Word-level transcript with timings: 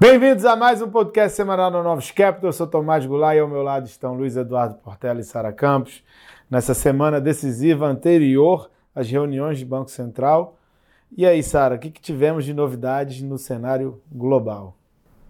Bem-vindos 0.00 0.44
a 0.44 0.54
mais 0.54 0.80
um 0.80 0.88
podcast 0.88 1.34
semanal 1.34 1.72
no 1.72 1.82
Novos 1.82 2.12
Capital. 2.12 2.50
Eu 2.50 2.52
sou 2.52 2.68
Tomás 2.68 3.04
Goulart 3.04 3.36
e 3.36 3.40
ao 3.40 3.48
meu 3.48 3.64
lado 3.64 3.86
estão 3.86 4.14
Luiz 4.14 4.36
Eduardo 4.36 4.76
Portela 4.76 5.18
e 5.18 5.24
Sara 5.24 5.52
Campos. 5.52 6.04
Nessa 6.48 6.72
semana 6.72 7.20
decisiva 7.20 7.84
anterior 7.84 8.70
às 8.94 9.10
reuniões 9.10 9.58
de 9.58 9.64
Banco 9.64 9.90
Central. 9.90 10.56
E 11.16 11.26
aí, 11.26 11.42
Sara, 11.42 11.74
o 11.74 11.78
que, 11.80 11.90
que 11.90 12.00
tivemos 12.00 12.44
de 12.44 12.54
novidades 12.54 13.20
no 13.22 13.36
cenário 13.36 14.00
global? 14.08 14.76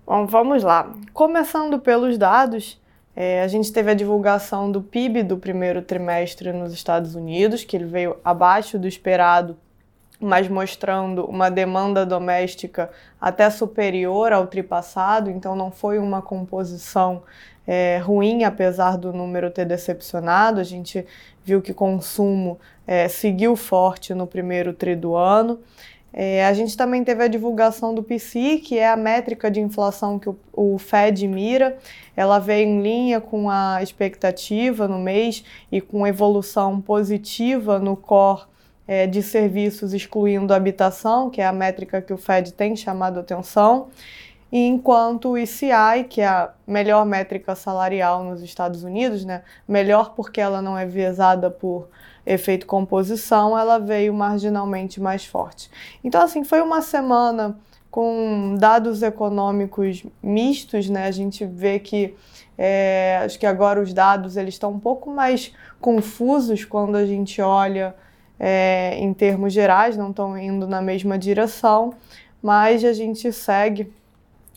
Bom, 0.06 0.26
vamos 0.26 0.62
lá. 0.62 0.92
Começando 1.14 1.78
pelos 1.78 2.18
dados, 2.18 2.78
é, 3.16 3.42
a 3.42 3.48
gente 3.48 3.72
teve 3.72 3.90
a 3.90 3.94
divulgação 3.94 4.70
do 4.70 4.82
PIB 4.82 5.22
do 5.22 5.38
primeiro 5.38 5.80
trimestre 5.80 6.52
nos 6.52 6.74
Estados 6.74 7.14
Unidos, 7.14 7.64
que 7.64 7.74
ele 7.74 7.86
veio 7.86 8.18
abaixo 8.22 8.78
do 8.78 8.86
esperado 8.86 9.56
mas 10.20 10.48
mostrando 10.48 11.24
uma 11.24 11.48
demanda 11.48 12.04
doméstica 12.04 12.90
até 13.20 13.48
superior 13.50 14.32
ao 14.32 14.46
tripassado, 14.46 15.30
então 15.30 15.54
não 15.54 15.70
foi 15.70 15.98
uma 15.98 16.20
composição 16.20 17.22
é, 17.66 17.98
ruim, 17.98 18.44
apesar 18.44 18.96
do 18.96 19.12
número 19.12 19.50
ter 19.50 19.64
decepcionado. 19.64 20.60
A 20.60 20.64
gente 20.64 21.06
viu 21.44 21.60
que 21.62 21.72
consumo 21.72 22.58
é, 22.86 23.06
seguiu 23.08 23.54
forte 23.54 24.14
no 24.14 24.26
primeiro 24.26 24.72
tri 24.72 24.96
do 24.96 25.14
ano. 25.14 25.60
É, 26.10 26.46
a 26.46 26.52
gente 26.54 26.76
também 26.76 27.04
teve 27.04 27.22
a 27.22 27.28
divulgação 27.28 27.94
do 27.94 28.02
PCI, 28.02 28.58
que 28.58 28.78
é 28.78 28.88
a 28.88 28.96
métrica 28.96 29.50
de 29.50 29.60
inflação 29.60 30.18
que 30.18 30.28
o, 30.28 30.36
o, 30.52 30.78
Fed 30.78 31.28
mira. 31.28 31.76
Ela 32.16 32.38
veio 32.38 32.66
em 32.66 32.82
linha 32.82 33.20
com 33.20 33.50
a 33.50 33.82
expectativa 33.82 34.88
no 34.88 34.98
mês 34.98 35.44
e 35.70 35.80
com 35.80 36.06
evolução 36.06 36.80
positiva 36.80 37.78
no 37.78 37.94
core 37.94 38.46
é, 38.88 39.06
de 39.06 39.22
serviços, 39.22 39.92
excluindo 39.92 40.54
habitação, 40.54 41.28
que 41.28 41.42
é 41.42 41.46
a 41.46 41.52
métrica 41.52 42.00
que 42.00 42.12
o 42.12 42.16
Fed 42.16 42.54
tem 42.54 42.74
chamado 42.74 43.20
atenção, 43.20 43.88
enquanto 44.50 45.28
o 45.28 45.38
ICI, 45.38 46.04
que 46.08 46.22
é 46.22 46.26
a 46.26 46.50
melhor 46.66 47.04
métrica 47.04 47.54
salarial 47.54 48.24
nos 48.24 48.42
Estados 48.42 48.82
Unidos, 48.82 49.26
né, 49.26 49.42
melhor 49.68 50.14
porque 50.14 50.40
ela 50.40 50.62
não 50.62 50.76
é 50.76 50.86
viesada 50.86 51.50
por 51.50 51.88
efeito 52.24 52.66
composição, 52.66 53.58
ela 53.58 53.78
veio 53.78 54.12
marginalmente 54.14 55.00
mais 55.00 55.26
forte. 55.26 55.70
Então, 56.02 56.22
assim, 56.22 56.42
foi 56.42 56.62
uma 56.62 56.80
semana 56.80 57.58
com 57.90 58.54
dados 58.58 59.02
econômicos 59.02 60.04
mistos, 60.22 60.90
né? 60.90 61.06
A 61.06 61.10
gente 61.10 61.46
vê 61.46 61.78
que 61.78 62.14
é, 62.56 63.22
acho 63.24 63.38
que 63.38 63.46
agora 63.46 63.80
os 63.80 63.94
dados 63.94 64.36
eles 64.36 64.54
estão 64.54 64.72
um 64.72 64.78
pouco 64.78 65.10
mais 65.10 65.54
confusos 65.80 66.66
quando 66.66 66.96
a 66.96 67.06
gente 67.06 67.40
olha 67.40 67.94
é, 68.38 68.96
em 68.98 69.12
termos 69.12 69.52
gerais, 69.52 69.96
não 69.96 70.10
estão 70.10 70.38
indo 70.38 70.66
na 70.66 70.80
mesma 70.80 71.18
direção, 71.18 71.94
mas 72.42 72.84
a 72.84 72.92
gente 72.92 73.32
segue 73.32 73.92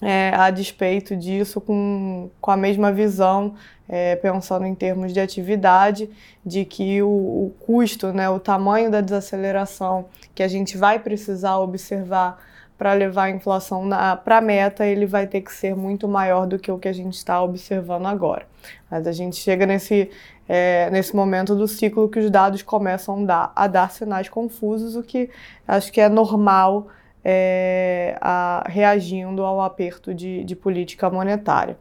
é, 0.01 0.31
a 0.35 0.49
despeito 0.49 1.15
disso 1.15 1.61
com, 1.61 2.29
com 2.39 2.51
a 2.51 2.57
mesma 2.57 2.91
visão, 2.91 3.53
é, 3.87 4.15
pensando 4.15 4.65
em 4.65 4.73
termos 4.73 5.13
de 5.13 5.19
atividade, 5.19 6.09
de 6.45 6.65
que 6.65 7.01
o, 7.01 7.07
o 7.07 7.53
custo, 7.59 8.11
né, 8.13 8.29
o 8.29 8.39
tamanho 8.39 8.89
da 8.89 9.01
desaceleração 9.01 10.05
que 10.33 10.41
a 10.41 10.47
gente 10.47 10.77
vai 10.77 10.97
precisar 10.97 11.57
observar 11.59 12.50
para 12.81 12.93
levar 12.93 13.25
a 13.25 13.29
inflação 13.29 13.87
para 14.25 14.37
a 14.37 14.41
meta, 14.41 14.83
ele 14.83 15.05
vai 15.05 15.27
ter 15.27 15.41
que 15.41 15.53
ser 15.53 15.75
muito 15.75 16.07
maior 16.07 16.47
do 16.47 16.57
que 16.57 16.71
o 16.71 16.79
que 16.79 16.87
a 16.87 16.93
gente 16.93 17.13
está 17.13 17.39
observando 17.39 18.07
agora. 18.07 18.47
Mas 18.89 19.05
a 19.05 19.11
gente 19.11 19.35
chega 19.35 19.67
nesse, 19.67 20.09
é, 20.49 20.89
nesse 20.89 21.15
momento 21.15 21.55
do 21.55 21.67
ciclo 21.67 22.09
que 22.09 22.17
os 22.17 22.31
dados 22.31 22.63
começam 22.63 23.21
a 23.21 23.25
dar, 23.27 23.53
a 23.55 23.67
dar 23.67 23.91
sinais 23.91 24.27
confusos, 24.29 24.95
o 24.95 25.03
que 25.03 25.29
acho 25.67 25.91
que 25.91 26.01
é 26.01 26.09
normal 26.09 26.87
é, 27.23 28.17
a, 28.19 28.63
reagindo 28.65 29.43
ao 29.43 29.61
aperto 29.61 30.11
de, 30.11 30.43
de 30.43 30.55
política 30.55 31.07
monetária. 31.07 31.77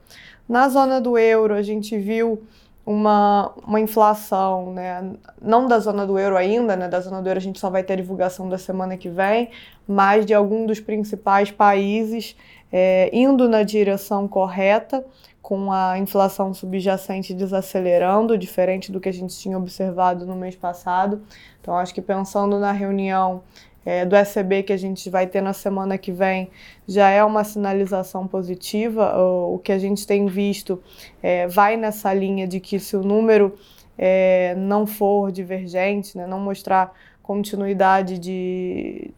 Na 0.47 0.69
zona 0.69 1.01
do 1.01 1.17
euro, 1.17 1.55
a 1.55 1.63
gente 1.63 1.97
viu 1.97 2.43
uma, 2.91 3.53
uma 3.65 3.79
inflação, 3.79 4.73
né? 4.73 5.13
não 5.41 5.69
da 5.69 5.79
zona 5.79 6.05
do 6.05 6.19
euro 6.19 6.37
ainda, 6.37 6.75
né? 6.75 6.89
da 6.89 7.01
zona 7.01 7.23
do 7.23 7.29
euro 7.29 7.39
a 7.39 7.43
gente 7.43 7.61
só 7.61 7.71
vai 7.71 7.85
ter 7.85 7.93
a 7.93 7.97
divulgação 7.97 8.49
da 8.49 8.59
semana 8.59 8.97
que 8.97 9.09
vem, 9.09 9.51
mas 9.87 10.27
de 10.27 10.35
algum 10.35 10.67
dos 10.67 10.81
principais 10.81 11.53
países 11.53 12.37
é, 12.73 13.09
indo 13.13 13.49
na 13.49 13.63
direção 13.63 14.27
correta, 14.27 15.05
com 15.41 15.73
a 15.73 15.99
inflação 15.99 16.53
subjacente 16.53 17.33
desacelerando, 17.33 18.37
diferente 18.37 18.91
do 18.91 19.01
que 19.01 19.09
a 19.09 19.13
gente 19.13 19.37
tinha 19.39 19.57
observado 19.57 20.27
no 20.27 20.35
mês 20.35 20.55
passado. 20.55 21.23
Então, 21.61 21.77
acho 21.77 21.95
que 21.95 22.03
pensando 22.03 22.59
na 22.59 22.73
reunião 22.73 23.43
é, 23.85 24.05
do 24.05 24.17
SCB 24.17 24.63
que 24.63 24.73
a 24.73 24.77
gente 24.77 25.09
vai 25.09 25.27
ter 25.27 25.41
na 25.41 25.53
semana 25.53 25.97
que 25.97 26.13
vem 26.13 26.51
já 26.87 27.09
é 27.09 27.25
uma 27.25 27.45
sinalização 27.45 28.27
positiva. 28.27 29.17
O, 29.19 29.55
o 29.55 29.59
que 29.59 29.73
a 29.73 29.79
gente 29.79 30.07
tem 30.07 30.27
visto 30.27 30.83
é, 31.23 31.47
vai 31.47 31.77
nessa 31.77 32.13
linha 32.13 32.47
de 32.47 32.61
que 32.61 32.79
se 32.79 32.97
o 32.97 33.03
número 33.03 33.59
é, 33.97 34.55
não 34.57 34.87
for 34.87 35.31
divergente, 35.31 36.17
né, 36.17 36.27
não 36.27 36.41
mostrar 36.41 36.95
continuidade 37.23 38.19
de, 38.19 39.13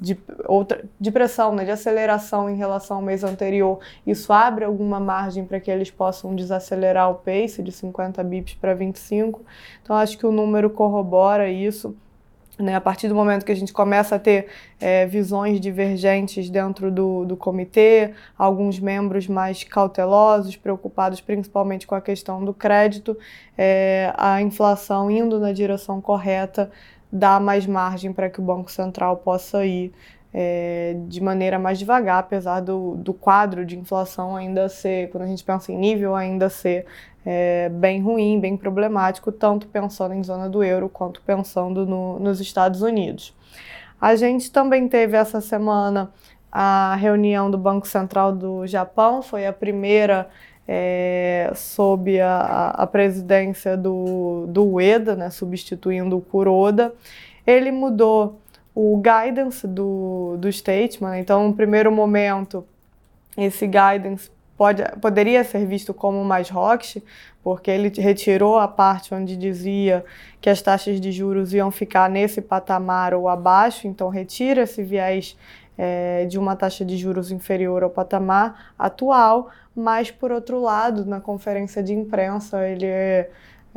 de, 0.00 0.16
outra, 0.46 0.84
de 1.00 1.10
pressão, 1.10 1.52
né, 1.54 1.64
de 1.64 1.72
aceleração 1.72 2.48
em 2.48 2.56
relação 2.56 2.98
ao 2.98 3.02
mês 3.02 3.24
anterior, 3.24 3.80
isso 4.06 4.32
abre 4.32 4.64
alguma 4.64 5.00
margem 5.00 5.44
para 5.44 5.58
que 5.58 5.68
eles 5.68 5.90
possam 5.90 6.36
desacelerar 6.36 7.10
o 7.10 7.14
pace 7.16 7.60
de 7.60 7.72
50 7.72 8.22
bips 8.22 8.54
para 8.54 8.74
25. 8.74 9.42
Então, 9.82 9.96
acho 9.96 10.16
que 10.16 10.24
o 10.24 10.30
número 10.30 10.70
corrobora 10.70 11.50
isso. 11.50 11.96
Né, 12.58 12.74
a 12.74 12.80
partir 12.80 13.06
do 13.06 13.14
momento 13.14 13.44
que 13.44 13.52
a 13.52 13.54
gente 13.54 13.72
começa 13.72 14.16
a 14.16 14.18
ter 14.18 14.48
é, 14.80 15.06
visões 15.06 15.60
divergentes 15.60 16.50
dentro 16.50 16.90
do, 16.90 17.24
do 17.24 17.36
comitê, 17.36 18.14
alguns 18.36 18.80
membros 18.80 19.28
mais 19.28 19.62
cautelosos, 19.62 20.56
preocupados 20.56 21.20
principalmente 21.20 21.86
com 21.86 21.94
a 21.94 22.00
questão 22.00 22.44
do 22.44 22.52
crédito, 22.52 23.16
é, 23.56 24.12
a 24.18 24.42
inflação 24.42 25.08
indo 25.08 25.38
na 25.38 25.52
direção 25.52 26.00
correta 26.00 26.68
dá 27.12 27.40
mais 27.40 27.66
margem 27.66 28.12
para 28.12 28.28
que 28.28 28.40
o 28.40 28.42
Banco 28.42 28.70
Central 28.70 29.18
possa 29.18 29.64
ir 29.64 29.92
é, 30.32 30.96
de 31.06 31.20
maneira 31.22 31.58
mais 31.58 31.78
devagar, 31.78 32.18
apesar 32.18 32.60
do, 32.60 32.94
do 32.96 33.14
quadro 33.14 33.64
de 33.64 33.78
inflação 33.78 34.36
ainda 34.36 34.68
ser, 34.68 35.10
quando 35.10 35.24
a 35.24 35.26
gente 35.26 35.42
pensa 35.42 35.72
em 35.72 35.78
nível, 35.78 36.14
ainda 36.14 36.48
ser 36.48 36.86
é, 37.24 37.68
bem 37.68 38.02
ruim, 38.02 38.38
bem 38.40 38.56
problemático, 38.56 39.32
tanto 39.32 39.66
pensando 39.68 40.14
em 40.14 40.22
zona 40.22 40.48
do 40.48 40.62
euro 40.62 40.88
quanto 40.88 41.20
pensando 41.22 41.86
no, 41.86 42.18
nos 42.18 42.40
Estados 42.40 42.82
Unidos. 42.82 43.34
A 44.00 44.14
gente 44.14 44.50
também 44.50 44.88
teve 44.88 45.16
essa 45.16 45.40
semana 45.40 46.10
a 46.50 46.96
reunião 46.96 47.50
do 47.50 47.58
Banco 47.58 47.86
Central 47.86 48.32
do 48.32 48.66
Japão, 48.66 49.20
foi 49.22 49.46
a 49.46 49.52
primeira 49.52 50.28
é, 50.66 51.50
sob 51.54 52.20
a, 52.20 52.70
a, 52.70 52.86
presidência 52.86 53.76
do, 53.76 54.46
do 54.48 54.64
Ueda, 54.64 55.16
né, 55.16 55.30
substituindo 55.30 56.16
o 56.16 56.20
Kuroda. 56.20 56.94
Ele 57.46 57.70
mudou 57.70 58.38
o 58.80 58.96
guidance 58.96 59.66
do, 59.66 60.36
do 60.38 60.52
statement, 60.52 61.18
então, 61.18 61.48
no 61.48 61.52
primeiro 61.52 61.90
momento, 61.90 62.64
esse 63.36 63.66
guidance 63.66 64.30
pode, 64.56 64.84
poderia 65.00 65.42
ser 65.42 65.66
visto 65.66 65.92
como 65.92 66.24
mais 66.24 66.48
hawkish, 66.48 67.02
porque 67.42 67.72
ele 67.72 67.88
retirou 68.00 68.56
a 68.56 68.68
parte 68.68 69.12
onde 69.12 69.36
dizia 69.36 70.04
que 70.40 70.48
as 70.48 70.62
taxas 70.62 71.00
de 71.00 71.10
juros 71.10 71.52
iam 71.52 71.72
ficar 71.72 72.08
nesse 72.08 72.40
patamar 72.40 73.14
ou 73.14 73.28
abaixo, 73.28 73.88
então 73.88 74.08
retira 74.10 74.62
esse 74.62 74.80
viés 74.84 75.36
é, 75.76 76.24
de 76.26 76.38
uma 76.38 76.54
taxa 76.54 76.84
de 76.84 76.96
juros 76.96 77.32
inferior 77.32 77.82
ao 77.82 77.90
patamar 77.90 78.74
atual, 78.78 79.48
mas 79.74 80.12
por 80.12 80.30
outro 80.30 80.60
lado, 80.60 81.04
na 81.04 81.20
conferência 81.20 81.82
de 81.82 81.94
imprensa, 81.94 82.64
ele 82.64 83.26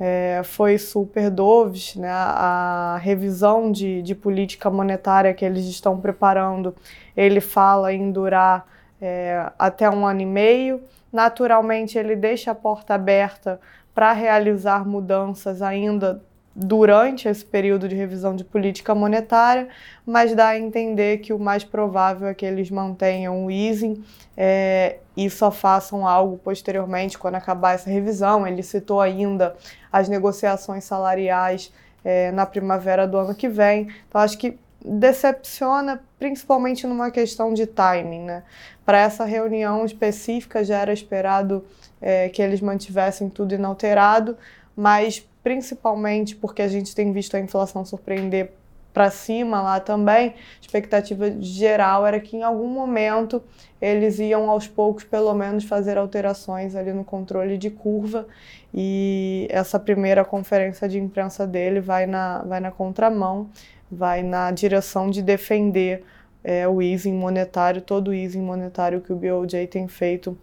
é, 0.03 0.41
foi 0.43 0.79
super 0.79 1.29
doves, 1.29 1.95
né? 1.95 2.09
a 2.09 2.97
revisão 2.99 3.71
de, 3.71 4.01
de 4.01 4.15
política 4.15 4.67
monetária 4.67 5.31
que 5.31 5.45
eles 5.45 5.65
estão 5.65 6.01
preparando, 6.01 6.75
ele 7.15 7.39
fala 7.39 7.93
em 7.93 8.11
durar 8.11 8.65
é, 8.99 9.51
até 9.59 9.87
um 9.87 10.07
ano 10.07 10.21
e 10.21 10.25
meio. 10.25 10.81
Naturalmente, 11.13 11.99
ele 11.99 12.15
deixa 12.15 12.49
a 12.49 12.55
porta 12.55 12.95
aberta 12.95 13.61
para 13.93 14.11
realizar 14.11 14.87
mudanças 14.87 15.61
ainda 15.61 16.23
durante 16.55 17.27
esse 17.27 17.45
período 17.45 17.87
de 17.87 17.95
revisão 17.95 18.35
de 18.35 18.43
política 18.43 18.93
monetária, 18.93 19.69
mas 20.05 20.35
dá 20.35 20.49
a 20.49 20.59
entender 20.59 21.19
que 21.19 21.31
o 21.31 21.39
mais 21.39 21.63
provável 21.63 22.27
é 22.27 22.33
que 22.33 22.45
eles 22.45 22.69
mantenham 22.69 23.45
o 23.45 23.51
easing 23.51 24.03
é, 24.35 24.97
e 25.15 25.29
só 25.29 25.49
façam 25.49 26.05
algo 26.05 26.37
posteriormente 26.37 27.17
quando 27.17 27.35
acabar 27.35 27.75
essa 27.75 27.89
revisão. 27.89 28.45
Ele 28.45 28.61
citou 28.63 28.99
ainda 28.99 29.55
as 29.91 30.09
negociações 30.09 30.83
salariais 30.83 31.71
é, 32.03 32.31
na 32.31 32.45
primavera 32.45 33.07
do 33.07 33.17
ano 33.17 33.33
que 33.33 33.47
vem. 33.47 33.87
Então, 34.07 34.19
acho 34.19 34.37
que 34.37 34.57
decepciona 34.83 36.01
principalmente 36.19 36.85
numa 36.85 37.11
questão 37.11 37.53
de 37.53 37.65
timing. 37.65 38.23
Né? 38.23 38.43
Para 38.85 38.99
essa 38.99 39.23
reunião 39.23 39.85
específica 39.85 40.63
já 40.63 40.79
era 40.79 40.91
esperado 40.91 41.63
é, 42.01 42.27
que 42.29 42.41
eles 42.41 42.59
mantivessem 42.59 43.29
tudo 43.29 43.53
inalterado, 43.53 44.35
mas 44.75 45.25
principalmente 45.43 46.35
porque 46.35 46.61
a 46.61 46.67
gente 46.67 46.95
tem 46.95 47.11
visto 47.11 47.35
a 47.35 47.39
inflação 47.39 47.83
surpreender 47.85 48.51
para 48.93 49.09
cima 49.09 49.61
lá 49.61 49.79
também, 49.79 50.35
expectativa 50.59 51.31
geral 51.39 52.05
era 52.05 52.19
que 52.19 52.35
em 52.35 52.43
algum 52.43 52.67
momento 52.67 53.41
eles 53.81 54.19
iam 54.19 54.49
aos 54.49 54.67
poucos, 54.67 55.03
pelo 55.03 55.33
menos, 55.33 55.63
fazer 55.63 55.97
alterações 55.97 56.75
ali 56.75 56.93
no 56.93 57.03
controle 57.03 57.57
de 57.57 57.69
curva. 57.69 58.27
E 58.73 59.47
essa 59.49 59.79
primeira 59.79 60.23
conferência 60.23 60.87
de 60.87 60.99
imprensa 60.99 61.47
dele 61.47 61.79
vai 61.79 62.05
na, 62.05 62.43
vai 62.43 62.59
na 62.59 62.69
contramão, 62.69 63.49
vai 63.89 64.21
na 64.21 64.51
direção 64.51 65.09
de 65.09 65.21
defender 65.21 66.03
é, 66.43 66.67
o 66.67 66.81
easing 66.81 67.13
monetário, 67.13 67.81
todo 67.81 68.09
o 68.09 68.13
easing 68.13 68.41
monetário 68.41 69.01
que 69.01 69.11
o 69.11 69.15
BOJ 69.15 69.67
tem 69.67 69.87
feito 69.87 70.37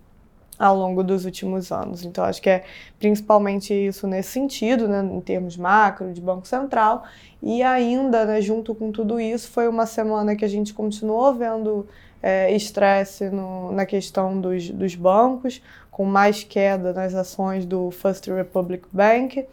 ao 0.59 0.77
longo 0.77 1.05
dos 1.05 1.25
últimos 1.25 1.71
anos. 1.71 2.05
Então, 2.05 2.25
acho 2.25 2.43
que 2.43 2.51
é 2.51 2.65
principalmente 2.99 3.73
isso 3.73 4.07
nesse 4.07 4.31
sentido, 4.31 4.89
né, 4.89 5.03
em 5.03 5.21
termos 5.21 5.57
macro, 5.57 6.13
de 6.13 6.21
Banco 6.21 6.47
Central. 6.47 7.05
E 7.43 7.63
ainda, 7.63 8.25
né, 8.25 8.41
junto 8.41 8.75
com 8.75 8.91
tudo 8.91 9.21
isso, 9.21 9.49
foi 9.51 9.69
uma 9.69 9.87
semana 9.87 10.35
que 10.35 10.45
a 10.45 10.49
gente 10.49 10.75
continuou 10.75 11.33
vendo 11.35 11.87
é, 12.23 12.53
estresse 12.55 13.31
na 13.73 13.87
questão 13.87 14.41
dos, 14.41 14.69
dos 14.71 14.95
bancos, 14.95 15.63
com 15.91 16.05
mais 16.05 16.43
queda 16.43 16.93
nas 16.93 17.15
ações 17.15 17.65
do 17.65 17.91
First 17.91 18.27
Republic 18.27 18.85
Bank. 18.93 19.47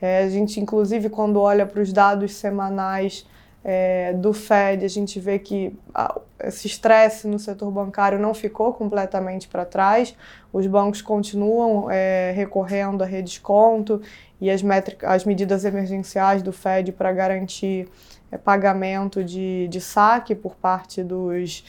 É, 0.00 0.24
a 0.24 0.28
gente, 0.28 0.60
inclusive, 0.60 1.08
quando 1.08 1.40
olha 1.40 1.66
para 1.66 1.80
os 1.80 1.92
dados 1.92 2.34
semanais 2.34 3.26
é, 3.64 4.12
do 4.14 4.32
Fed, 4.32 4.84
a 4.84 4.88
gente 4.88 5.20
vê 5.20 5.38
que 5.38 5.76
a, 5.94 6.20
esse 6.40 6.66
estresse 6.66 7.28
no 7.28 7.38
setor 7.38 7.70
bancário 7.70 8.18
não 8.18 8.34
ficou 8.34 8.72
completamente 8.72 9.46
para 9.46 9.64
trás. 9.64 10.14
Os 10.52 10.66
bancos 10.66 11.00
continuam 11.00 11.90
é, 11.90 12.32
recorrendo 12.34 13.02
a 13.02 13.06
redesconto 13.06 14.02
e 14.40 14.50
as, 14.50 14.62
as 15.04 15.24
medidas 15.24 15.64
emergenciais 15.64 16.42
do 16.42 16.52
Fed 16.52 16.90
para 16.92 17.12
garantir 17.12 17.88
é, 18.30 18.36
pagamento 18.36 19.22
de, 19.22 19.68
de 19.68 19.80
saque 19.80 20.34
por 20.34 20.56
parte 20.56 21.02
dos, 21.04 21.64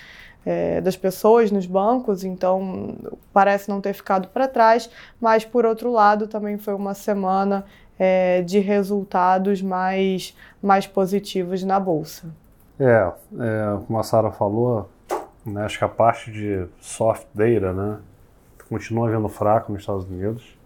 é, 0.46 0.82
das 0.82 0.96
pessoas 0.96 1.52
nos 1.52 1.66
bancos, 1.66 2.24
então 2.24 2.96
parece 3.32 3.70
não 3.70 3.80
ter 3.80 3.94
ficado 3.94 4.28
para 4.28 4.48
trás, 4.48 4.90
mas 5.20 5.46
por 5.46 5.66
outro 5.66 5.92
lado 5.92 6.28
também 6.28 6.58
foi 6.58 6.74
uma 6.74 6.94
semana 6.94 7.66
é, 7.98 8.42
de 8.42 8.60
resultados 8.60 9.62
mais, 9.62 10.36
mais 10.62 10.88
positivos 10.88 11.64
na 11.64 11.80
Bolsa. 11.80 12.28
É, 12.80 13.12
é 13.40 13.78
como 13.86 14.00
a 14.00 14.04
Sara 14.04 14.32
falou, 14.32 14.90
né, 15.46 15.64
acho 15.64 15.78
que 15.78 15.86
a 15.86 15.90
parte 15.90 16.32
de 16.32 16.66
soft 16.82 17.28
data 17.34 17.74
né, 17.74 18.00
continua 18.68 19.10
vendo 19.10 19.30
fraco 19.30 19.72
nos 19.72 19.82
Estados 19.82 20.06
Unidos, 20.06 20.58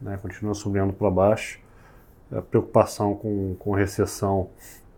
né, 0.00 0.18
continua 0.20 0.54
subindo 0.54 0.92
para 0.92 1.10
baixo. 1.10 1.60
A 2.30 2.40
preocupação 2.40 3.14
com, 3.14 3.54
com 3.58 3.72
recessão, 3.72 4.48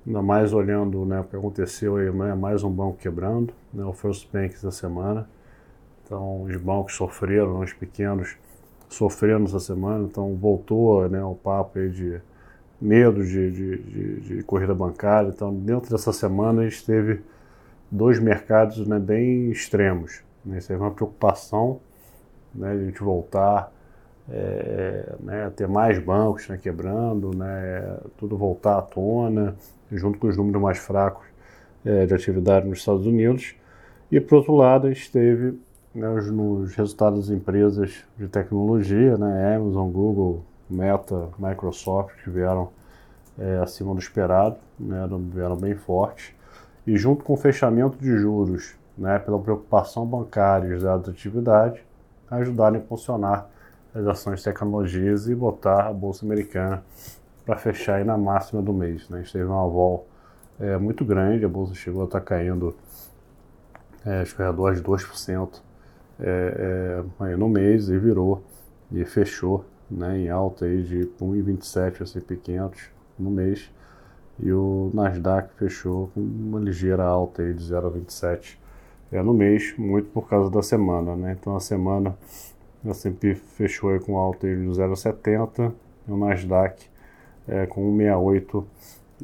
ainda 0.07 0.23
mais 0.23 0.53
olhando 0.53 1.05
né, 1.05 1.21
o 1.21 1.25
que 1.25 1.37
aconteceu 1.37 1.97
aí, 1.97 2.11
né, 2.11 2.35
mais 2.35 2.63
um 2.63 2.71
banco 2.71 2.99
quebrando, 2.99 3.53
né, 3.73 3.85
o 3.85 3.93
First 3.93 4.29
Bank 4.33 4.63
da 4.63 4.71
semana. 4.71 5.29
Então, 6.05 6.43
os 6.43 6.57
bancos 6.57 6.95
sofreram, 6.95 7.61
os 7.61 7.73
pequenos 7.73 8.37
sofrendo 8.89 9.47
essa 9.47 9.61
semana, 9.61 10.05
então 10.05 10.35
voltou 10.35 11.09
né, 11.09 11.25
o 11.25 11.35
papo 11.35 11.79
aí 11.79 11.91
de 11.91 12.21
medo 12.81 13.25
de, 13.25 13.51
de, 13.51 13.79
de, 13.79 14.21
de, 14.21 14.43
corrida 14.43 14.75
bancária. 14.75 15.29
Então, 15.29 15.55
dentro 15.55 15.91
dessa 15.91 16.13
semana, 16.13 16.63
a 16.63 16.69
gente 16.69 16.85
teve 16.85 17.23
dois 17.91 18.21
mercados 18.21 18.87
né, 18.87 18.99
bem 18.99 19.51
extremos. 19.51 20.23
Né? 20.45 20.59
Isso 20.59 20.73
é 20.73 20.77
uma 20.77 20.91
preocupação 20.91 21.81
né, 22.55 22.75
de 22.77 22.83
a 22.83 22.85
gente 22.87 23.03
voltar 23.03 23.73
é, 24.31 25.15
né, 25.21 25.53
ter 25.55 25.69
mais 25.69 25.99
bancos 25.99 26.49
né, 26.49 26.59
quebrando, 26.61 27.37
né, 27.37 27.99
tudo 28.17 28.37
voltar 28.37 28.79
à 28.79 28.83
tona, 28.83 29.55
junto 29.97 30.19
com 30.19 30.29
os 30.29 30.37
números 30.37 30.61
mais 30.61 30.79
fracos 30.79 31.27
é, 31.85 32.07
de 32.07 32.15
atividade 32.15 32.67
nos 32.67 32.79
Estados 32.79 33.07
Unidos. 33.07 33.55
E, 34.11 34.21
por 34.21 34.37
outro 34.37 34.55
lado, 34.55 34.87
a 34.87 34.93
gente 34.93 35.11
teve 35.11 35.59
né, 35.95 36.09
nos 36.09 36.75
resultados 36.75 37.29
das 37.29 37.37
empresas 37.37 38.05
de 38.17 38.29
tecnologia, 38.29 39.17
né, 39.17 39.57
Amazon, 39.57 39.91
Google, 39.91 40.45
Meta, 40.69 41.29
Microsoft, 41.39 42.15
que 42.23 42.31
vieram 42.31 42.71
é, 43.39 43.59
acima 43.59 43.93
do 43.95 44.01
esperado, 44.01 44.57
né, 44.79 45.07
vieram 45.33 45.57
bem 45.57 45.75
fortes. 45.75 46.33
E 46.87 46.97
junto 46.97 47.25
com 47.25 47.35
o 47.35 47.37
fechamento 47.37 47.97
de 47.99 48.17
juros, 48.19 48.75
né, 48.97 49.19
pela 49.19 49.39
preocupação 49.39 50.07
bancária 50.07 50.75
e 50.75 50.79
de 50.79 51.11
atividade, 51.11 51.83
ajudaram 52.31 52.79
a 52.79 52.83
funcionar 52.83 53.51
as 53.95 54.07
ações 54.07 54.41
de 54.41 54.45
tecnologias 54.45 55.29
e 55.29 55.35
botar 55.35 55.87
a 55.87 55.93
Bolsa 55.93 56.27
Americana 56.27 56.83
para 57.45 57.57
fechar 57.57 57.97
aí 57.97 58.05
na 58.05 58.17
máxima 58.17 58.63
do 58.63 58.73
mês. 58.73 59.09
Né? 59.09 59.19
A 59.19 59.23
gente 59.23 59.33
teve 59.33 59.45
uma 59.45 59.67
vol 59.69 60.07
é, 60.59 60.77
muito 60.77 61.05
grande, 61.05 61.45
a 61.45 61.49
Bolsa 61.49 61.75
chegou 61.75 62.03
a 62.03 62.05
estar 62.05 62.21
tá 62.21 62.25
caindo 62.25 62.75
é, 64.05 64.21
acho 64.21 64.37
que 64.37 64.43
é 64.43 64.47
2%, 64.47 65.63
é, 66.21 67.03
é, 67.21 67.37
no 67.37 67.49
mês 67.49 67.89
e 67.89 67.99
virou 67.99 68.43
e 68.93 69.05
fechou 69.05 69.65
né, 69.91 70.19
em 70.19 70.29
alta 70.29 70.67
aí 70.67 70.83
de 70.83 71.01
1,27 71.21 72.03
S&P 72.03 72.37
500 72.37 72.91
no 73.19 73.31
mês 73.31 73.71
e 74.39 74.53
o 74.53 74.91
Nasdaq 74.93 75.55
fechou 75.55 76.11
com 76.15 76.21
uma 76.21 76.61
ligeira 76.61 77.05
alta 77.05 77.43
aí 77.43 77.53
de 77.55 77.65
0,27 77.65 78.57
é, 79.13 79.23
no 79.23 79.33
mês, 79.33 79.75
muito 79.79 80.09
por 80.11 80.29
causa 80.29 80.51
da 80.51 80.63
semana, 80.63 81.15
né? 81.15 81.37
Então 81.39 81.55
a 81.55 81.61
semana 81.61 82.17
a 82.85 82.89
S&P 82.91 83.35
fechou 83.35 83.91
aí 83.91 84.01
com 84.01 84.19
alta 84.19 84.47
aí 84.47 84.57
de 84.57 84.67
0,70 84.67 85.73
e 86.09 86.11
o 86.11 86.17
Nasdaq 86.17 86.94
é, 87.49 87.67
com 87.67 87.97
1,68 87.97 88.65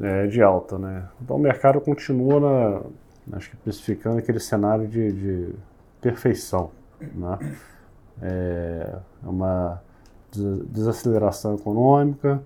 é, 0.01 0.27
de 0.27 0.41
alta, 0.41 0.77
né? 0.77 1.07
Então 1.21 1.35
o 1.35 1.39
mercado 1.39 1.79
continua 1.81 2.39
na, 2.39 3.37
acho 3.37 3.49
que 3.49 3.55
especificando 3.57 4.19
aquele 4.19 4.39
cenário 4.39 4.87
de, 4.87 5.11
de 5.11 5.55
perfeição, 5.99 6.71
né? 6.99 7.37
É 8.21 8.99
uma 9.23 9.81
desaceleração 10.71 11.55
econômica, 11.55 12.41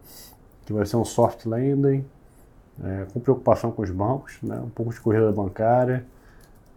que 0.66 0.74
vai 0.74 0.86
ser 0.86 0.98
um 0.98 1.06
soft 1.06 1.46
landing, 1.46 2.06
é, 2.84 3.06
com 3.14 3.20
preocupação 3.20 3.72
com 3.72 3.82
os 3.82 3.92
bancos, 3.92 4.38
né? 4.42 4.60
um 4.60 4.70
pouco 4.70 4.94
de 4.94 5.00
corrida 5.00 5.32
bancária, 5.32 6.06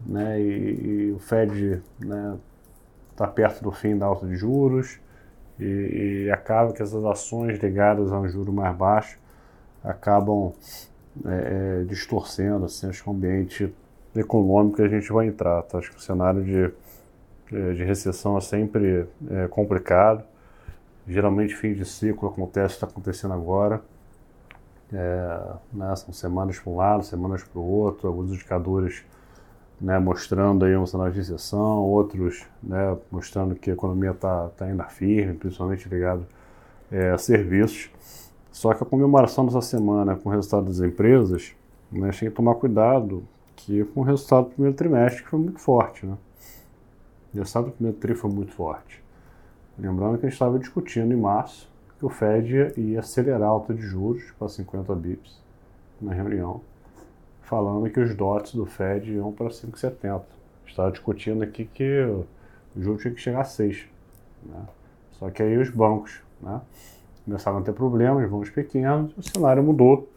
né? 0.07 0.41
e, 0.41 1.09
e 1.09 1.13
o 1.13 1.19
Fed 1.19 1.83
está 2.01 2.07
né, 2.07 2.37
tá 3.17 3.27
perto 3.27 3.63
do 3.63 3.73
fim 3.73 3.97
da 3.97 4.07
alta 4.07 4.27
de 4.27 4.37
juros, 4.37 5.01
e, 5.59 6.27
e, 6.27 6.31
acaba 6.31 6.73
que 6.73 6.83
essas 6.83 7.05
ações 7.05 7.59
ligadas 7.59 8.13
a 8.13 8.19
um 8.19 8.29
juro 8.29 8.53
mais 8.53 8.77
baixo 8.77 9.19
acabam 9.83 10.53
é, 11.25 11.81
é, 11.81 11.85
distorcendo 11.85 12.65
assim, 12.65 12.89
acho 12.89 13.03
que 13.03 13.09
o 13.09 13.13
ambiente 13.13 13.75
econômico 14.15 14.77
que 14.77 14.83
a 14.83 14.89
gente 14.89 15.13
vai 15.13 15.27
entrar. 15.27 15.63
Tá? 15.63 15.79
Acho 15.79 15.91
que 15.91 15.97
o 15.97 16.01
cenário 16.01 16.45
de 16.45 16.73
é, 17.53 17.73
de 17.73 17.83
recessão 17.83 18.37
é 18.37 18.41
sempre 18.41 19.07
é, 19.31 19.49
complicado. 19.49 20.23
Geralmente 21.07 21.57
fim 21.57 21.73
de 21.73 21.85
ciclo 21.85 22.29
acontece, 22.29 22.75
está 22.75 22.87
acontecendo 22.87 23.33
agora. 23.33 23.81
É, 24.93 25.41
né, 25.73 25.97
são 25.97 26.13
semanas 26.13 26.59
para 26.59 26.71
um 26.71 26.77
lado, 26.77 27.05
semanas 27.05 27.43
para 27.43 27.59
o 27.59 27.65
outro, 27.65 28.09
alguns 28.09 28.31
indicadores 28.33 29.05
né, 29.81 29.99
mostrando 29.99 30.65
aí 30.65 30.77
um 30.77 30.87
cenário 30.87 31.13
de 31.13 31.19
recessão, 31.19 31.85
outros 31.85 32.45
né, 32.63 32.97
mostrando 33.11 33.55
que 33.55 33.71
a 33.71 33.75
economia 33.75 34.11
está 34.11 34.49
tá 34.49 34.69
indo 34.69 34.83
firme, 34.85 35.35
principalmente 35.35 35.89
ligado 35.89 36.27
é, 36.91 37.11
a 37.11 37.19
serviços. 37.19 37.91
Só 38.51 38.75
que 38.75 38.83
a 38.83 38.87
comemoração 38.87 39.47
dessa 39.47 39.61
semana 39.61 40.17
com 40.17 40.29
o 40.29 40.33
resultado 40.33 40.67
das 40.67 40.81
empresas, 40.81 41.55
né, 41.93 42.11
tem 42.11 42.29
que 42.29 42.35
tomar 42.35 42.55
cuidado 42.57 43.23
que 43.55 43.85
com 43.85 44.01
o 44.01 44.05
resultado 44.05 44.45
do 44.45 44.51
primeiro 44.51 44.77
trimestre 44.77 45.23
que 45.23 45.31
foi 45.31 45.39
muito 45.39 45.61
forte. 45.61 46.07
Né? 46.07 46.17
O 47.35 47.39
resultado 47.39 47.67
do 47.67 47.73
primeiro 47.73 47.99
tri 47.99 48.15
foi 48.15 48.31
muito 48.31 48.53
forte. 48.53 49.03
Lembrando 49.79 50.19
que 50.19 50.27
a 50.27 50.29
gente 50.29 50.35
estava 50.35 50.59
discutindo 50.59 51.13
em 51.13 51.17
março 51.17 51.71
que 51.99 52.07
o 52.07 52.09
Fed 52.09 52.73
ia 52.77 53.01
acelerar 53.01 53.43
a 53.43 53.47
alta 53.47 53.75
de 53.75 53.83
juros 53.83 54.23
para 54.39 54.49
50 54.49 54.95
bips 54.95 55.41
na 56.01 56.13
reunião, 56.13 56.61
falando 57.49 57.89
que 57.91 57.99
os 57.99 58.15
dots 58.15 58.55
do 58.55 58.67
Fed 58.67 59.11
iam 59.11 59.33
para 59.33 59.49
5,70. 59.49 60.21
Estava 60.67 60.93
discutindo 60.93 61.43
aqui 61.43 61.65
que 61.65 62.03
o 62.03 62.27
juro 62.77 62.99
tinha 62.99 63.15
que 63.15 63.21
chegar 63.21 63.41
a 63.41 63.45
6. 63.45 63.87
Né? 64.45 64.61
Só 65.13 65.31
que 65.31 65.43
aí 65.43 65.57
os 65.57 65.71
bancos 65.71 66.21
né, 66.43 66.61
começaram 67.25 67.59
a 67.59 67.63
ter 67.63 67.73
problemas, 67.73 68.31
bancos 68.31 68.51
pequenos, 68.51 69.13
o 69.17 69.23
cenário 69.23 69.63
mudou 69.63 70.09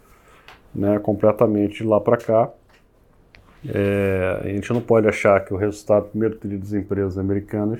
né, 0.75 0.99
completamente 0.99 1.77
de 1.77 1.83
lá 1.85 2.01
para 2.01 2.17
cá. 2.17 2.49
É, 3.65 4.41
a 4.43 4.47
gente 4.47 4.73
não 4.73 4.81
pode 4.81 5.07
achar 5.07 5.43
que 5.45 5.53
o 5.53 5.57
resultado 5.57 6.03
do 6.03 6.09
primeiro 6.09 6.35
trimestre 6.35 6.69
das 6.69 6.83
empresas 6.83 7.17
americanas 7.17 7.79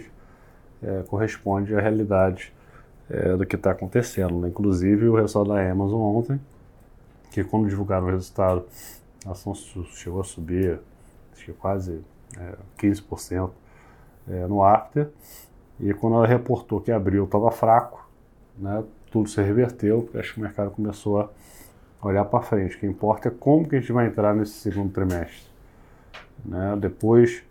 é, 0.82 1.04
corresponde 1.08 1.76
à 1.76 1.82
realidade 1.82 2.54
é, 3.10 3.36
do 3.36 3.46
que 3.46 3.58
está 3.58 3.72
acontecendo. 3.72 4.40
Né? 4.40 4.48
Inclusive, 4.48 5.10
o 5.10 5.16
resultado 5.16 5.50
da 5.50 5.70
Amazon 5.70 6.00
ontem, 6.00 6.40
que 7.32 7.44
quando 7.44 7.68
divulgaram 7.68 8.08
o 8.08 8.12
resultado, 8.12 8.66
a 9.26 9.32
ação 9.32 9.54
chegou 9.54 10.22
a 10.22 10.24
subir 10.24 10.80
acho 11.34 11.46
que 11.46 11.54
quase 11.54 12.02
15% 12.78 13.50
é, 14.28 14.34
é, 14.34 14.48
no 14.48 14.64
after, 14.64 15.10
e 15.80 15.94
quando 15.94 16.18
ela 16.18 16.28
reportou 16.28 16.80
que 16.80 16.92
abril 16.92 17.26
estava 17.26 17.50
fraco, 17.52 18.08
né, 18.58 18.84
tudo 19.12 19.28
se 19.28 19.42
reverteu, 19.42 20.10
acho 20.16 20.34
que 20.34 20.40
o 20.40 20.44
mercado 20.44 20.72
começou 20.72 21.22
a, 21.22 21.30
olhar 22.02 22.26
para 22.26 22.42
frente. 22.42 22.76
O 22.76 22.80
que 22.80 22.88
importa 22.88 23.28
é 23.28 23.32
como 23.32 23.68
que 23.68 23.76
a 23.76 23.80
gente 23.80 23.92
vai 23.92 24.08
entrar 24.08 24.34
nesse 24.34 24.54
segundo 24.54 24.92
trimestre. 24.92 25.50
Né? 26.44 26.76
Depois 26.80 27.44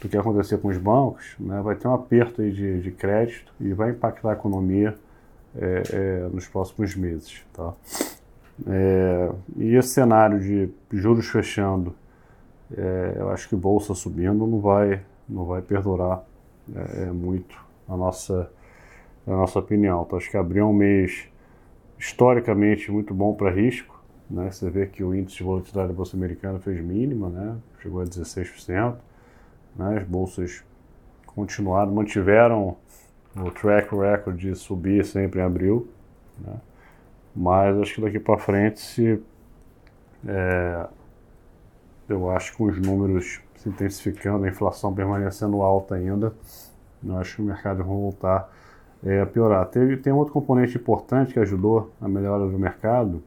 do 0.00 0.08
que 0.08 0.16
acontecer 0.16 0.58
com 0.58 0.68
os 0.68 0.76
bancos, 0.76 1.34
né, 1.38 1.60
vai 1.62 1.76
ter 1.76 1.88
um 1.88 1.94
aperto 1.94 2.42
de, 2.42 2.80
de 2.80 2.90
crédito 2.90 3.52
e 3.60 3.72
vai 3.72 3.90
impactar 3.90 4.30
a 4.30 4.32
economia 4.32 4.94
é, 5.56 5.82
é, 5.92 6.28
nos 6.32 6.46
próximos 6.46 6.94
meses. 6.94 7.42
Tá? 7.52 7.72
É, 8.66 9.32
e 9.56 9.74
esse 9.74 9.88
cenário 9.90 10.40
de 10.40 10.70
juros 10.92 11.26
fechando, 11.26 11.94
é, 12.76 13.16
eu 13.16 13.30
acho 13.30 13.48
que 13.48 13.56
bolsa 13.56 13.94
subindo 13.94 14.46
não 14.46 14.60
vai, 14.60 15.02
não 15.28 15.44
vai 15.44 15.62
perdurar 15.62 16.24
é, 16.74 17.02
é, 17.02 17.06
muito 17.06 17.56
a 17.88 17.96
nossa, 17.96 18.50
a 19.26 19.30
nossa 19.30 19.58
opinião. 19.58 20.04
Então, 20.06 20.18
acho 20.18 20.30
que 20.30 20.36
abril 20.36 20.64
é 20.64 20.66
um 20.66 20.72
mês 20.72 21.28
historicamente 21.98 22.90
muito 22.90 23.12
bom 23.12 23.34
para 23.34 23.50
risco. 23.50 24.00
Né? 24.30 24.50
Você 24.50 24.70
vê 24.70 24.86
que 24.86 25.02
o 25.02 25.14
índice 25.14 25.38
de 25.38 25.42
volatilidade 25.42 25.88
da 25.88 25.94
Bolsa 25.94 26.16
Americana 26.16 26.58
fez 26.60 26.80
mínima, 26.80 27.28
né? 27.28 27.56
chegou 27.82 28.00
a 28.00 28.04
16%. 28.04 28.96
Né? 29.76 29.98
As 29.98 30.06
bolsas 30.06 30.64
continuaram, 31.26 31.92
mantiveram 31.92 32.76
o 33.36 33.50
track 33.50 33.94
record 33.94 34.36
de 34.36 34.54
subir 34.54 35.04
sempre 35.04 35.40
em 35.40 35.42
abril. 35.42 35.88
Né? 36.38 36.54
Mas 37.34 37.76
acho 37.78 37.94
que 37.94 38.00
daqui 38.00 38.18
para 38.18 38.38
frente, 38.38 38.80
se, 38.80 39.22
é, 40.26 40.86
eu 42.08 42.30
acho 42.30 42.52
que 42.52 42.58
com 42.58 42.64
os 42.64 42.78
números 42.80 43.40
se 43.56 43.68
intensificando, 43.68 44.44
a 44.44 44.48
inflação 44.48 44.92
permanecendo 44.94 45.60
alta 45.62 45.94
ainda, 45.94 46.32
eu 47.04 47.16
acho 47.18 47.36
que 47.36 47.42
o 47.42 47.44
mercado 47.44 47.78
vai 47.78 47.86
voltar 47.86 48.50
é, 49.04 49.20
a 49.20 49.26
piorar. 49.26 49.66
Teve, 49.66 49.96
tem 49.96 50.12
outro 50.12 50.32
componente 50.32 50.76
importante 50.76 51.32
que 51.32 51.40
ajudou 51.40 51.90
a 52.00 52.08
melhora 52.08 52.46
do 52.46 52.58
mercado, 52.58 53.22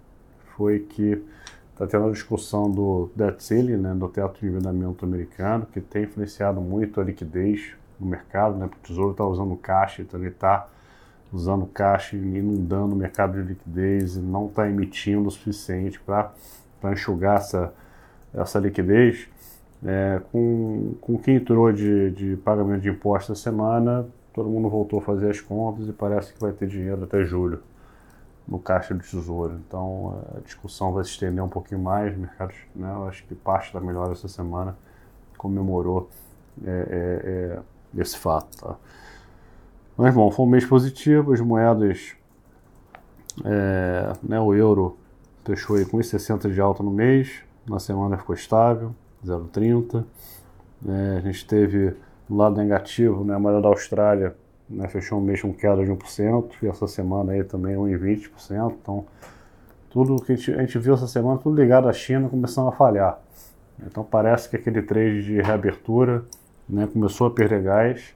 foi 0.55 0.79
que 0.79 1.23
está 1.71 1.87
tendo 1.87 2.07
a 2.07 2.11
discussão 2.11 2.69
do 2.69 3.09
debt 3.15 3.43
ceiling, 3.43 3.77
né, 3.77 3.93
do 3.93 4.07
teto 4.07 4.39
de 4.39 4.45
endividamento 4.45 5.05
americano, 5.05 5.65
que 5.65 5.81
tem 5.81 6.03
influenciado 6.03 6.61
muito 6.61 7.01
a 7.01 7.03
liquidez 7.03 7.75
no 7.99 8.07
mercado, 8.07 8.57
né, 8.57 8.67
porque 8.67 8.85
o 8.85 8.87
Tesouro 8.87 9.11
está 9.11 9.25
usando 9.25 9.55
caixa, 9.55 10.01
então 10.01 10.19
ele 10.19 10.29
está 10.29 10.67
usando 11.33 11.65
caixa 11.65 12.15
e 12.15 12.19
inundando 12.19 12.93
o 12.93 12.97
mercado 12.97 13.41
de 13.41 13.49
liquidez 13.49 14.15
e 14.15 14.19
não 14.19 14.45
está 14.45 14.69
emitindo 14.69 15.27
o 15.27 15.31
suficiente 15.31 15.99
para 15.99 16.31
enxugar 16.91 17.37
essa, 17.37 17.73
essa 18.33 18.59
liquidez. 18.59 19.27
É, 19.85 20.21
com, 20.31 20.93
com 21.01 21.17
quem 21.17 21.35
entrou 21.35 21.71
de, 21.73 22.11
de 22.11 22.37
pagamento 22.37 22.81
de 22.81 22.89
impostos 22.89 23.31
essa 23.31 23.49
semana, 23.49 24.07
todo 24.31 24.47
mundo 24.47 24.69
voltou 24.69 24.99
a 24.99 25.01
fazer 25.01 25.29
as 25.29 25.41
contas 25.41 25.87
e 25.87 25.91
parece 25.91 26.33
que 26.33 26.39
vai 26.39 26.53
ter 26.53 26.67
dinheiro 26.67 27.03
até 27.03 27.23
julho 27.25 27.61
no 28.47 28.59
caixa 28.59 28.93
do 28.93 29.01
tesouro. 29.01 29.59
Então 29.67 30.23
a 30.37 30.39
discussão 30.39 30.93
vai 30.93 31.03
se 31.03 31.11
estender 31.11 31.43
um 31.43 31.49
pouquinho 31.49 31.81
mais. 31.81 32.15
Mercados, 32.15 32.55
né, 32.75 32.91
eu 32.93 33.07
acho 33.07 33.25
que 33.25 33.35
parte 33.35 33.73
da 33.73 33.81
melhora 33.81 34.13
essa 34.13 34.27
semana 34.27 34.77
comemorou 35.37 36.09
é, 36.63 36.69
é, 36.69 37.59
é, 37.97 38.01
esse 38.01 38.17
fato. 38.17 38.57
Tá? 38.57 38.75
Mas 39.97 40.13
bom, 40.13 40.29
foi 40.31 40.45
um 40.45 40.49
mês 40.49 40.65
positivo. 40.65 41.33
As 41.33 41.41
moedas, 41.41 42.15
é, 43.45 44.13
né, 44.23 44.39
o 44.39 44.53
euro 44.53 44.97
fechou 45.45 45.75
aí 45.75 45.85
com 45.85 45.97
1,60 45.97 46.51
de 46.51 46.59
alta 46.59 46.81
no 46.81 46.91
mês. 46.91 47.41
Na 47.67 47.79
semana 47.79 48.17
ficou 48.17 48.35
estável, 48.35 48.93
0,30. 49.25 50.03
É, 50.87 51.17
a 51.17 51.21
gente 51.21 51.45
teve 51.45 51.95
do 52.27 52.35
lado 52.35 52.57
negativo, 52.57 53.23
né, 53.23 53.35
a 53.35 53.39
moeda 53.39 53.61
da 53.61 53.69
Austrália 53.69 54.35
né, 54.69 54.87
fechou 54.87 55.19
um 55.19 55.21
mês 55.21 55.41
com 55.41 55.53
queda 55.53 55.83
de 55.83 55.91
1%, 55.91 56.51
e 56.61 56.67
essa 56.67 56.87
semana 56.87 57.33
aí 57.33 57.43
também 57.43 57.75
1,20%. 57.75 58.73
Então, 58.81 59.05
tudo 59.89 60.21
que 60.23 60.33
a 60.33 60.35
gente, 60.35 60.51
a 60.51 60.59
gente, 60.61 60.79
viu 60.79 60.93
essa 60.93 61.07
semana, 61.07 61.37
tudo 61.37 61.59
ligado 61.59 61.87
à 61.87 61.93
China, 61.93 62.27
começando 62.27 62.69
a 62.69 62.71
falhar. 62.71 63.19
Então, 63.85 64.03
parece 64.03 64.49
que 64.49 64.55
aquele 64.55 64.81
trade 64.81 65.23
de 65.23 65.41
reabertura 65.41 66.23
né, 66.67 66.87
começou 66.91 67.27
a 67.27 67.31
perder 67.31 67.61
gás. 67.61 68.15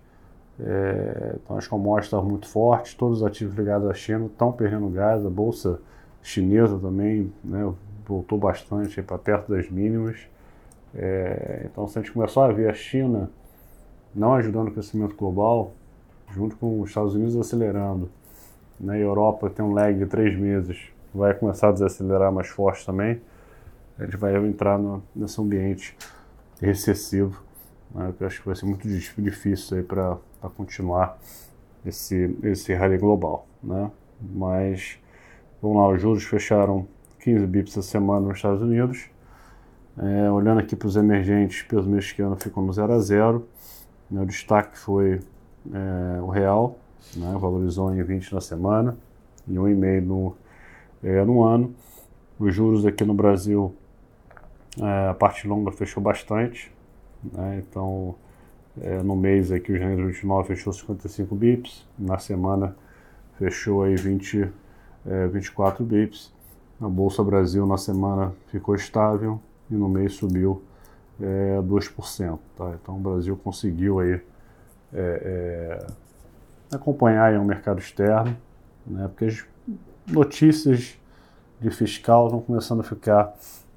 É, 0.60 1.36
então, 1.44 1.58
as 1.58 1.68
commodities 1.68 2.08
estavam 2.08 2.30
muito 2.30 2.48
fortes, 2.48 2.94
todos 2.94 3.22
os 3.22 3.28
ativos 3.28 3.56
ligados 3.56 3.90
à 3.90 3.94
China 3.94 4.26
estão 4.26 4.52
perdendo 4.52 4.90
gás. 4.90 5.26
A 5.26 5.30
bolsa 5.30 5.80
chinesa 6.22 6.78
também 6.80 7.32
né, 7.44 7.72
voltou 8.06 8.38
bastante 8.38 9.02
para 9.02 9.18
perto 9.18 9.52
das 9.52 9.70
mínimas. 9.70 10.18
É, 10.96 11.68
então, 11.72 11.88
se 11.88 11.98
a 12.00 12.02
gente 12.02 12.12
começou 12.12 12.44
a 12.44 12.52
ver 12.52 12.70
a 12.70 12.74
China 12.74 13.30
não 14.16 14.34
ajudando 14.34 14.70
o 14.70 14.72
crescimento 14.72 15.16
global, 15.16 15.74
junto 16.32 16.56
com 16.58 16.82
os 16.82 16.90
Estados 16.90 17.14
Unidos 17.14 17.36
acelerando, 17.36 18.10
na 18.80 18.94
né, 18.94 19.04
Europa 19.04 19.50
tem 19.50 19.64
um 19.64 19.74
lag 19.74 19.94
de 19.94 20.06
três 20.06 20.38
meses, 20.38 20.90
vai 21.14 21.34
começar 21.34 21.70
a 21.70 21.72
desacelerar 21.72 22.32
mais 22.32 22.48
forte 22.48 22.86
também, 22.86 23.22
a 23.98 24.06
gente 24.06 24.18
vai 24.18 24.36
entrar 24.46 24.78
no, 24.78 25.04
nesse 25.16 25.40
ambiente 25.42 25.96
recessivo, 26.62 27.42
né, 27.94 28.14
eu 28.20 28.28
acho 28.28 28.42
que 28.42 28.46
vai 28.48 28.56
ser 28.56 28.66
muito 28.66 28.88
difícil 28.88 29.84
para 29.84 30.18
continuar 30.56 31.20
esse, 31.86 32.38
esse 32.44 32.74
rally 32.74 32.98
global. 32.98 33.48
Né? 33.64 33.92
Mas, 34.22 35.00
vamos 35.62 35.78
lá, 35.78 35.90
os 35.90 36.02
juros 36.02 36.24
fecharam 36.24 36.88
15 37.20 37.46
bips 37.48 37.78
essa 37.78 37.82
semana 37.82 38.28
nos 38.28 38.38
Estados 38.38 38.62
Unidos, 38.62 39.10
é, 39.98 40.30
olhando 40.30 40.60
aqui 40.60 40.76
para 40.76 40.88
os 40.88 40.96
emergentes, 40.96 41.64
peso 41.64 41.90
mexicano 41.90 42.36
ficou 42.36 42.64
no 42.64 42.72
0 42.72 42.94
a 42.94 43.00
0 43.00 43.48
né, 44.10 44.22
o 44.22 44.26
destaque 44.26 44.78
foi 44.78 45.20
é, 45.74 46.22
o 46.22 46.28
real, 46.28 46.78
né, 47.16 47.36
valorizou 47.40 47.94
em 47.94 48.02
20 48.04 48.34
na 48.34 48.42
semana 48.42 48.98
e 49.48 49.54
1,5 49.54 50.02
no, 50.06 50.36
é, 51.04 51.24
no 51.26 51.44
ano. 51.44 51.74
Os 52.40 52.54
juros 52.54 52.86
aqui 52.86 53.04
no 53.04 53.14
Brasil, 53.14 53.76
é, 54.80 55.10
a 55.10 55.14
parte 55.14 55.48
longa 55.48 55.72
fechou 55.72 56.02
bastante, 56.02 56.72
né, 57.24 57.64
então 57.68 58.16
é, 58.82 59.02
no 59.02 59.16
mês 59.16 59.52
aqui 59.52 59.72
o 59.72 59.78
janeiro 59.78 60.08
29 60.08 60.48
fechou 60.50 60.72
55 60.72 61.36
bips, 61.36 61.86
na 61.98 62.18
semana 62.18 62.76
fechou 63.38 63.84
aí 63.84 63.96
20, 63.96 64.50
24 65.32 65.84
é, 65.84 65.88
bips. 65.88 66.34
A 66.80 66.88
Bolsa 66.88 67.24
Brasil 67.24 67.66
na 67.66 67.78
semana 67.78 68.34
ficou 68.48 68.76
estável 68.76 69.40
e 69.70 69.74
no 69.74 69.90
mês 69.90 70.14
subiu 70.14 70.62
é, 71.20 71.60
2%. 71.62 72.40
Tá? 72.56 72.76
Então 72.82 72.98
o 72.98 73.00
Brasil 73.00 73.36
conseguiu 73.36 74.00
aí, 74.00 74.14
é, 74.14 74.20
é, 74.94 75.88
acompanhar 76.76 77.34
o 77.40 77.46
mercado 77.46 77.80
externo, 77.80 78.36
né? 78.86 79.08
porque 79.08 79.26
as 79.26 79.44
notícias 80.08 81.00
de 81.60 81.72
fiscal 81.72 82.28
estão 82.28 82.42
começando 82.42 82.82
a 82.82 82.84
ficar 82.84 83.34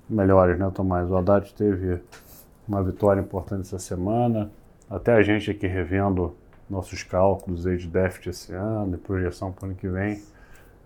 melhores, 0.09 0.59
né, 0.59 0.71
Tomás? 0.75 1.11
O 1.11 1.17
Haddad 1.17 1.55
teve 1.55 2.01
uma 2.71 2.85
vitória 2.85 3.21
importante 3.21 3.63
essa 3.63 3.81
semana, 3.81 4.49
até 4.89 5.13
a 5.13 5.23
gente 5.23 5.51
aqui 5.51 5.67
revendo 5.67 6.37
nossos 6.69 7.03
cálculos 7.03 7.67
aí 7.67 7.77
de 7.77 7.89
déficit 7.89 8.31
esse 8.31 8.53
ano 8.55 8.95
e 8.95 8.97
projeção 8.97 9.51
para 9.51 9.65
o 9.65 9.67
ano 9.71 9.75
que 9.75 9.89
vem, 9.89 10.23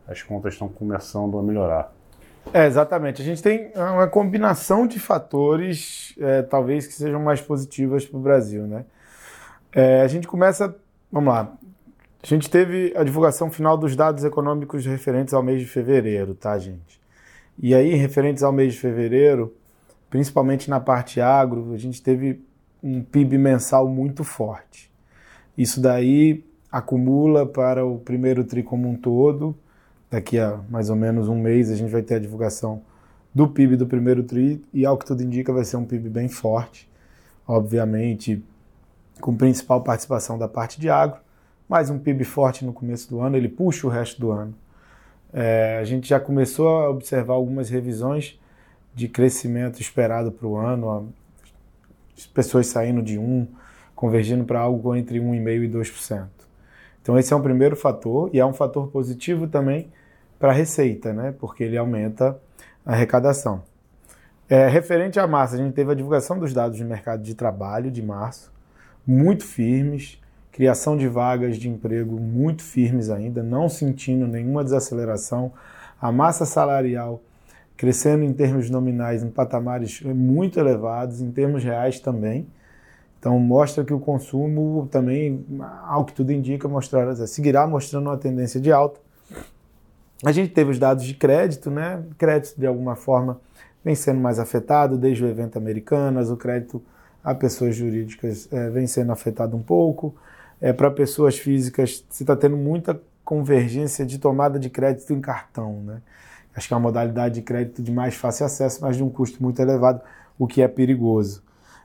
as 0.08 0.22
contas 0.22 0.54
estão 0.54 0.66
começando 0.66 1.38
a 1.38 1.42
melhorar. 1.42 1.92
É, 2.54 2.66
exatamente. 2.66 3.20
A 3.20 3.24
gente 3.24 3.42
tem 3.42 3.70
uma 3.76 4.06
combinação 4.06 4.86
de 4.86 4.98
fatores, 4.98 6.14
é, 6.18 6.40
talvez 6.42 6.86
que 6.86 6.94
sejam 6.94 7.22
mais 7.22 7.42
positivas 7.42 8.06
para 8.06 8.18
o 8.18 8.20
Brasil, 8.20 8.66
né? 8.66 8.86
É, 9.70 10.00
a 10.00 10.08
gente 10.08 10.26
começa, 10.26 10.74
vamos 11.12 11.34
lá. 11.34 11.52
A 12.22 12.26
gente 12.26 12.48
teve 12.48 12.94
a 12.96 13.04
divulgação 13.04 13.50
final 13.50 13.76
dos 13.76 13.94
dados 13.94 14.24
econômicos 14.24 14.86
referentes 14.86 15.34
ao 15.34 15.42
mês 15.42 15.60
de 15.60 15.66
fevereiro, 15.66 16.34
tá, 16.34 16.58
gente? 16.58 16.98
E 17.58 17.74
aí, 17.74 17.94
referentes 17.94 18.42
ao 18.42 18.52
mês 18.52 18.72
de 18.72 18.80
fevereiro, 18.80 19.54
principalmente 20.14 20.70
na 20.70 20.78
parte 20.78 21.20
agro, 21.20 21.72
a 21.72 21.76
gente 21.76 22.00
teve 22.00 22.40
um 22.80 23.02
PIB 23.02 23.36
mensal 23.36 23.88
muito 23.88 24.22
forte. 24.22 24.88
Isso 25.58 25.80
daí 25.80 26.44
acumula 26.70 27.44
para 27.44 27.84
o 27.84 27.98
primeiro 27.98 28.44
tri 28.44 28.62
como 28.62 28.88
um 28.88 28.94
todo 28.94 29.56
daqui 30.08 30.38
a 30.38 30.60
mais 30.70 30.88
ou 30.88 30.94
menos 30.94 31.28
um 31.28 31.36
mês 31.36 31.68
a 31.68 31.74
gente 31.74 31.90
vai 31.90 32.00
ter 32.00 32.14
a 32.14 32.18
divulgação 32.20 32.82
do 33.34 33.48
PIB 33.48 33.74
do 33.74 33.88
primeiro 33.88 34.22
TRI 34.22 34.62
e, 34.72 34.86
ao 34.86 34.96
que 34.96 35.04
tudo 35.04 35.20
indica, 35.20 35.52
vai 35.52 35.64
ser 35.64 35.78
um 35.78 35.84
PIB 35.84 36.08
bem 36.08 36.28
forte, 36.28 36.88
obviamente 37.44 38.40
com 39.20 39.36
principal 39.36 39.82
participação 39.82 40.38
da 40.38 40.46
parte 40.46 40.80
de 40.80 40.88
agro, 40.88 41.18
mas 41.68 41.90
um 41.90 41.98
PIB 41.98 42.22
forte 42.22 42.64
no 42.64 42.72
começo 42.72 43.10
do 43.10 43.20
ano, 43.20 43.36
ele 43.36 43.48
puxa 43.48 43.84
o 43.84 43.90
resto 43.90 44.20
do 44.20 44.30
ano. 44.30 44.54
É, 45.32 45.78
a 45.80 45.84
gente 45.84 46.08
já 46.08 46.20
começou 46.20 46.68
a 46.68 46.88
observar 46.88 47.34
algumas 47.34 47.68
revisões 47.68 48.38
de 48.94 49.08
crescimento 49.08 49.80
esperado 49.80 50.30
para 50.30 50.46
o 50.46 50.56
ano, 50.56 51.12
as 52.16 52.26
pessoas 52.26 52.66
saindo 52.68 53.02
de 53.02 53.18
1, 53.18 53.48
convergindo 53.94 54.44
para 54.44 54.60
algo 54.60 54.94
entre 54.94 55.18
1,5% 55.18 55.64
e 55.64 55.68
2%. 55.68 56.28
Então 57.02 57.18
esse 57.18 57.32
é 57.32 57.36
um 57.36 57.42
primeiro 57.42 57.76
fator 57.76 58.30
e 58.32 58.38
é 58.38 58.46
um 58.46 58.54
fator 58.54 58.88
positivo 58.88 59.46
também 59.46 59.90
para 60.38 60.50
a 60.50 60.54
receita, 60.54 61.12
né? 61.12 61.34
porque 61.38 61.64
ele 61.64 61.76
aumenta 61.76 62.38
a 62.84 62.92
arrecadação. 62.92 63.62
É, 64.48 64.68
referente 64.68 65.18
à 65.18 65.26
massa, 65.26 65.54
a 65.54 65.58
gente 65.58 65.72
teve 65.72 65.90
a 65.90 65.94
divulgação 65.94 66.38
dos 66.38 66.52
dados 66.52 66.76
de 66.76 66.84
mercado 66.84 67.22
de 67.22 67.34
trabalho 67.34 67.90
de 67.90 68.02
março, 68.02 68.52
muito 69.06 69.44
firmes, 69.44 70.20
criação 70.52 70.96
de 70.96 71.08
vagas 71.08 71.56
de 71.56 71.68
emprego 71.68 72.20
muito 72.20 72.62
firmes 72.62 73.10
ainda, 73.10 73.42
não 73.42 73.68
sentindo 73.68 74.26
nenhuma 74.26 74.62
desaceleração. 74.62 75.52
A 76.00 76.12
massa 76.12 76.46
salarial 76.46 77.20
crescendo 77.76 78.24
em 78.24 78.32
termos 78.32 78.70
nominais 78.70 79.22
em 79.22 79.30
patamares 79.30 80.00
muito 80.02 80.58
elevados, 80.58 81.20
em 81.20 81.30
termos 81.30 81.64
reais 81.64 81.98
também. 82.00 82.46
Então 83.18 83.38
mostra 83.38 83.84
que 83.84 83.92
o 83.92 83.98
consumo 83.98 84.86
também, 84.90 85.44
ao 85.86 86.04
que 86.04 86.12
tudo 86.12 86.30
indica, 86.30 86.68
mostrar, 86.68 87.14
seguirá 87.26 87.66
mostrando 87.66 88.06
uma 88.08 88.18
tendência 88.18 88.60
de 88.60 88.70
alta. 88.70 89.00
A 90.24 90.30
gente 90.30 90.52
teve 90.52 90.70
os 90.70 90.78
dados 90.78 91.04
de 91.04 91.14
crédito, 91.14 91.70
né? 91.70 92.02
Crédito 92.18 92.58
de 92.58 92.66
alguma 92.66 92.96
forma 92.96 93.40
vem 93.84 93.94
sendo 93.94 94.20
mais 94.20 94.38
afetado 94.38 94.96
desde 94.96 95.24
o 95.24 95.28
evento 95.28 95.58
Americanas, 95.58 96.30
o 96.30 96.36
crédito 96.36 96.82
a 97.22 97.34
pessoas 97.34 97.74
jurídicas 97.74 98.46
é, 98.52 98.68
vem 98.70 98.86
sendo 98.86 99.10
afetado 99.10 99.56
um 99.56 99.62
pouco. 99.62 100.14
É, 100.60 100.72
Para 100.72 100.90
pessoas 100.90 101.38
físicas, 101.38 102.04
você 102.08 102.22
está 102.22 102.36
tendo 102.36 102.56
muita 102.56 103.00
convergência 103.24 104.04
de 104.04 104.18
tomada 104.18 104.58
de 104.58 104.68
crédito 104.68 105.12
em 105.12 105.20
cartão, 105.20 105.82
né? 105.82 106.02
Acho 106.56 106.68
que 106.68 106.74
é 106.74 106.76
uma 106.76 106.82
modalidade 106.82 107.34
de 107.34 107.42
crédito 107.42 107.82
de 107.82 107.90
mais 107.90 108.14
fácil 108.14 108.46
acesso, 108.46 108.80
mas 108.82 108.96
de 108.96 109.02
um 109.02 109.10
custo 109.10 109.42
muito 109.42 109.60
elevado, 109.60 110.00
o 110.38 110.46
que 110.46 110.62
é 110.62 110.68
perigoso. 110.68 111.42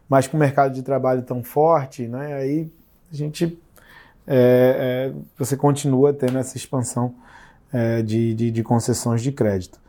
Mas 0.07 0.27
com 0.27 0.37
o 0.37 0.39
mercado 0.39 0.73
de 0.73 0.81
trabalho 0.81 1.21
tão 1.21 1.43
forte, 1.43 2.07
né, 2.07 2.33
aí 2.33 2.71
a 3.11 3.15
gente 3.15 3.59
é, 4.31 5.11
é, 5.11 5.13
você 5.37 5.57
continua 5.57 6.13
tendo 6.13 6.37
essa 6.37 6.55
expansão 6.55 7.15
é, 7.73 8.03
de, 8.03 8.33
de, 8.35 8.51
de, 8.51 8.63
concessões 8.63 9.23
de 9.23 9.31
crédito. 9.31 9.79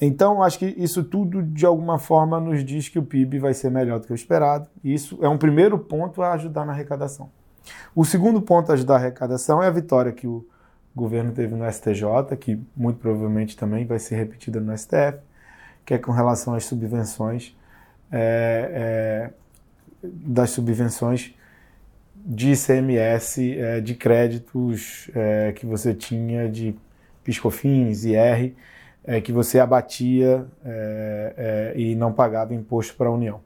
Então, 0.00 0.42
acho 0.42 0.58
que 0.58 0.74
isso 0.78 1.04
tudo, 1.04 1.42
de 1.42 1.64
alguma 1.64 1.98
forma, 1.98 2.40
nos 2.40 2.64
diz 2.64 2.88
que 2.88 2.98
o 2.98 3.02
PIB 3.02 3.38
vai 3.38 3.54
ser 3.54 3.70
melhor 3.70 4.00
do 4.00 4.06
que 4.06 4.12
o 4.12 4.14
esperado. 4.14 4.66
Isso 4.82 5.18
é 5.22 5.28
um 5.28 5.38
primeiro 5.38 5.78
ponto 5.78 6.22
a 6.22 6.32
ajudar 6.32 6.64
na 6.64 6.72
arrecadação. 6.72 7.30
O 7.94 8.04
segundo 8.04 8.40
ponto 8.40 8.70
a 8.70 8.74
ajudar 8.74 8.94
a 8.94 8.98
arrecadação 8.98 9.62
é 9.62 9.66
a 9.66 9.70
vitória 9.70 10.12
que 10.12 10.26
o 10.26 10.46
governo 10.96 11.30
teve 11.30 11.54
no 11.54 11.70
STJ, 11.70 12.36
que 12.40 12.58
muito 12.74 12.98
provavelmente 12.98 13.54
também 13.54 13.84
vai 13.84 13.98
ser 13.98 14.16
repetida 14.16 14.58
no 14.58 14.76
STF, 14.76 15.18
que 15.84 15.92
é 15.92 15.98
com 15.98 16.10
relação 16.10 16.54
às 16.54 16.64
subvenções, 16.64 17.54
é, 18.10 19.30
é, 19.30 19.30
das 20.02 20.50
subvenções 20.50 21.34
de 22.14 22.52
ICMS, 22.52 23.58
é, 23.58 23.80
de 23.80 23.94
créditos 23.94 25.10
é, 25.14 25.52
que 25.52 25.66
você 25.66 25.92
tinha 25.94 26.48
de 26.48 26.74
PiscoFins, 27.22 28.04
IR, 28.04 28.54
é, 29.04 29.20
que 29.20 29.30
você 29.30 29.60
abatia 29.60 30.46
é, 30.64 31.74
e 31.76 31.94
não 31.94 32.12
pagava 32.12 32.54
imposto 32.54 32.96
para 32.96 33.08
a 33.08 33.12
União. 33.12 33.40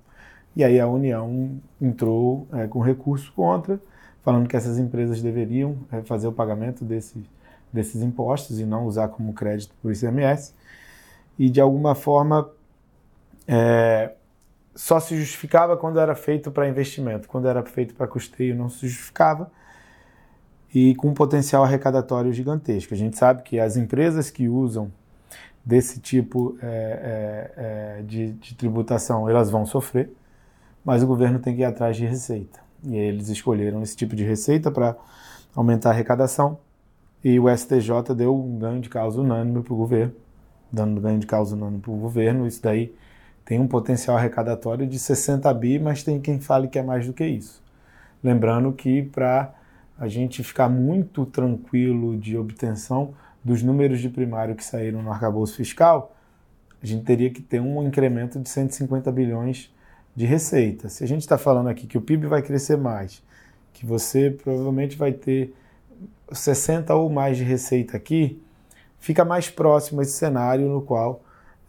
E 0.54 0.62
aí 0.62 0.78
a 0.80 0.86
União 0.86 1.60
entrou 1.80 2.46
com 2.70 2.80
recurso 2.80 3.32
contra, 3.34 3.80
falando 4.22 4.48
que 4.48 4.56
essas 4.56 4.78
empresas 4.78 5.22
deveriam 5.22 5.76
fazer 6.04 6.26
o 6.26 6.32
pagamento 6.32 6.84
desses 6.84 7.22
desses 7.72 8.02
impostos 8.02 8.58
e 8.58 8.64
não 8.64 8.86
usar 8.86 9.08
como 9.08 9.32
crédito 9.32 9.74
por 9.80 9.92
ICMS. 9.92 10.54
E 11.38 11.48
de 11.48 11.60
alguma 11.60 11.94
forma 11.94 12.50
é, 13.46 14.12
só 14.74 15.00
se 15.00 15.16
justificava 15.16 15.76
quando 15.76 15.98
era 15.98 16.14
feito 16.14 16.50
para 16.50 16.68
investimento, 16.68 17.28
quando 17.28 17.48
era 17.48 17.62
feito 17.62 17.94
para 17.94 18.06
custeio 18.06 18.54
não 18.54 18.68
se 18.68 18.86
justificava 18.86 19.50
e 20.74 20.94
com 20.94 21.08
um 21.08 21.14
potencial 21.14 21.64
arrecadatório 21.64 22.32
gigantesco. 22.32 22.94
A 22.94 22.96
gente 22.96 23.18
sabe 23.18 23.42
que 23.42 23.58
as 23.58 23.76
empresas 23.76 24.30
que 24.30 24.48
usam 24.48 24.90
desse 25.64 26.00
tipo 26.00 26.56
é, 26.62 26.66
é, 27.56 27.98
é 27.98 28.02
de, 28.02 28.32
de, 28.32 28.54
tributação 28.54 29.28
elas 29.28 29.50
vão 29.50 29.66
sofrer, 29.66 30.10
mas 30.84 31.02
o 31.02 31.06
governo 31.06 31.38
tem 31.38 31.54
que 31.54 31.62
ir 31.62 31.64
atrás 31.64 31.96
de 31.96 32.06
receita. 32.06 32.60
E 32.84 32.96
eles 32.96 33.28
escolheram 33.28 33.82
esse 33.82 33.96
tipo 33.96 34.16
de 34.16 34.24
receita 34.24 34.70
para 34.70 34.96
aumentar 35.54 35.90
a 35.90 35.92
arrecadação 35.92 36.58
e 37.22 37.38
o 37.38 37.54
STJ 37.54 38.14
deu 38.16 38.34
um 38.34 38.58
ganho 38.58 38.80
de 38.80 38.88
causa 38.88 39.20
unânime 39.20 39.62
para 39.62 39.74
o 39.74 39.76
governo, 39.76 40.14
dando 40.72 41.00
ganho 41.00 41.18
de 41.18 41.26
causa 41.26 41.54
unânime 41.54 41.80
para 41.80 41.90
o 41.90 41.96
governo. 41.96 42.46
Isso 42.46 42.62
daí 42.62 42.94
tem 43.44 43.60
um 43.60 43.66
potencial 43.66 44.16
arrecadatório 44.16 44.86
de 44.86 44.98
60 44.98 45.52
bi, 45.54 45.78
mas 45.78 46.02
tem 46.02 46.20
quem 46.20 46.40
fale 46.40 46.68
que 46.68 46.78
é 46.78 46.82
mais 46.82 47.06
do 47.06 47.12
que 47.12 47.24
isso. 47.24 47.62
Lembrando 48.22 48.72
que 48.72 49.02
para 49.02 49.54
a 49.98 50.08
gente 50.08 50.42
ficar 50.42 50.68
muito 50.68 51.26
tranquilo 51.26 52.16
de 52.16 52.36
obtenção 52.36 53.12
dos 53.44 53.62
números 53.62 54.00
de 54.00 54.08
primário 54.08 54.54
que 54.54 54.64
saíram 54.64 55.02
no 55.02 55.10
arcabouço 55.10 55.56
fiscal, 55.56 56.14
a 56.82 56.86
gente 56.86 57.04
teria 57.04 57.30
que 57.30 57.42
ter 57.42 57.60
um 57.60 57.86
incremento 57.86 58.38
de 58.38 58.48
150 58.48 59.12
bilhões 59.12 59.70
de 60.16 60.24
receita. 60.24 60.88
Se 60.88 61.04
a 61.04 61.06
gente 61.06 61.20
está 61.20 61.36
falando 61.36 61.68
aqui 61.68 61.86
que 61.86 61.98
o 61.98 62.00
PIB 62.00 62.26
vai 62.26 62.42
crescer 62.42 62.76
mais, 62.76 63.22
que 63.72 63.84
você 63.84 64.30
provavelmente 64.30 64.96
vai 64.96 65.12
ter 65.12 65.54
60 66.32 66.94
ou 66.94 67.10
mais 67.10 67.36
de 67.36 67.44
receita 67.44 67.96
aqui, 67.96 68.42
fica 68.98 69.24
mais 69.24 69.48
próximo 69.50 70.02
esse 70.02 70.12
cenário 70.12 70.68
no 70.68 70.82
qual 70.82 71.22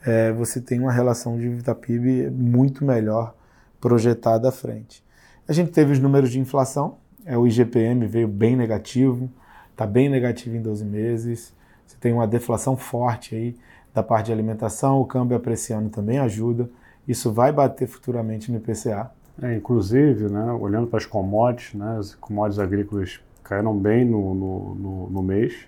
é, 0.06 0.32
você 0.32 0.60
tem 0.60 0.80
uma 0.80 0.92
relação 0.92 1.38
de 1.38 1.44
dívida 1.44 1.76
PIB 1.76 2.30
muito 2.32 2.84
melhor 2.84 3.36
projetada 3.80 4.50
à 4.50 4.52
frente. 4.52 5.04
A 5.48 5.54
gente 5.54 5.72
teve 5.72 5.92
os 5.92 6.00
números 6.00 6.32
de 6.32 6.40
inflação, 6.40 6.98
é, 7.26 7.38
o 7.38 7.48
IGPM 7.48 8.06
veio 8.08 8.28
bem 8.28 8.56
negativo, 8.56 9.30
está 9.72 9.86
bem 9.86 10.10
negativo 10.10 10.56
em 10.56 10.62
12 10.62 10.86
meses, 10.86 11.54
você 11.86 11.98
tem 12.00 12.14
uma 12.14 12.28
deflação 12.28 12.78
forte 12.78 13.36
aí 13.36 13.56
da 13.94 14.02
parte 14.02 14.28
de 14.28 14.32
alimentação, 14.34 15.00
o 15.02 15.06
câmbio 15.06 15.36
apreciando 15.36 15.90
também 15.90 16.20
ajuda, 16.20 16.70
isso 17.08 17.32
vai 17.32 17.52
bater 17.52 17.88
futuramente 17.88 18.52
no 18.52 18.58
IPCA. 18.58 19.12
É, 19.42 19.56
inclusive, 19.56 20.30
né, 20.30 20.52
olhando 20.54 20.88
para 20.88 20.98
as 20.98 21.06
commodities, 21.06 21.74
né, 21.74 21.98
as 21.98 22.16
commodities 22.16 22.60
agrícolas 22.60 23.20
caíram 23.52 23.78
bem 23.78 24.06
no, 24.06 24.34
no, 24.34 24.76
no, 24.76 25.10
no 25.10 25.22
mês, 25.22 25.68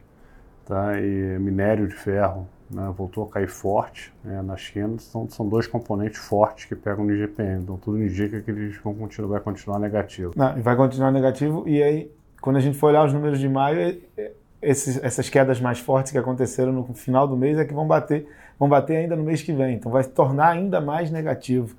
tá? 0.65 0.97
e 0.97 1.37
minério 1.37 1.85
de 1.85 1.93
ferro 1.93 2.47
né, 2.71 2.89
voltou 2.95 3.25
a 3.25 3.29
cair 3.29 3.49
forte 3.49 4.13
né, 4.23 4.41
na 4.41 4.55
China. 4.55 4.97
São, 4.99 5.29
são 5.29 5.49
dois 5.49 5.67
componentes 5.67 6.17
fortes 6.17 6.63
que 6.63 6.77
pegam 6.77 7.03
no 7.03 7.13
IGPM. 7.13 7.61
Então 7.61 7.75
tudo 7.75 8.01
indica 8.01 8.39
que 8.39 8.49
eles 8.49 8.77
vão 8.77 8.93
continuar, 8.93 9.31
vai 9.31 9.41
continuar 9.41 9.79
negativo. 9.79 10.31
Não, 10.33 10.61
vai 10.61 10.77
continuar 10.77 11.11
negativo 11.11 11.67
e 11.67 11.83
aí 11.83 12.09
quando 12.39 12.55
a 12.55 12.61
gente 12.61 12.77
for 12.77 12.87
olhar 12.87 13.05
os 13.05 13.11
números 13.11 13.37
de 13.37 13.49
maio, 13.49 13.77
é, 13.81 13.97
é, 14.17 14.31
esses, 14.61 15.03
essas 15.03 15.29
quedas 15.29 15.59
mais 15.59 15.79
fortes 15.79 16.13
que 16.13 16.17
aconteceram 16.17 16.71
no 16.71 16.93
final 16.93 17.27
do 17.27 17.35
mês 17.35 17.59
é 17.59 17.65
que 17.65 17.73
vão 17.73 17.85
bater, 17.85 18.25
vão 18.57 18.69
bater 18.69 18.95
ainda 18.95 19.17
no 19.17 19.23
mês 19.23 19.41
que 19.41 19.51
vem. 19.51 19.75
Então 19.75 19.91
vai 19.91 20.05
tornar 20.05 20.51
ainda 20.51 20.79
mais 20.79 21.11
negativo 21.11 21.75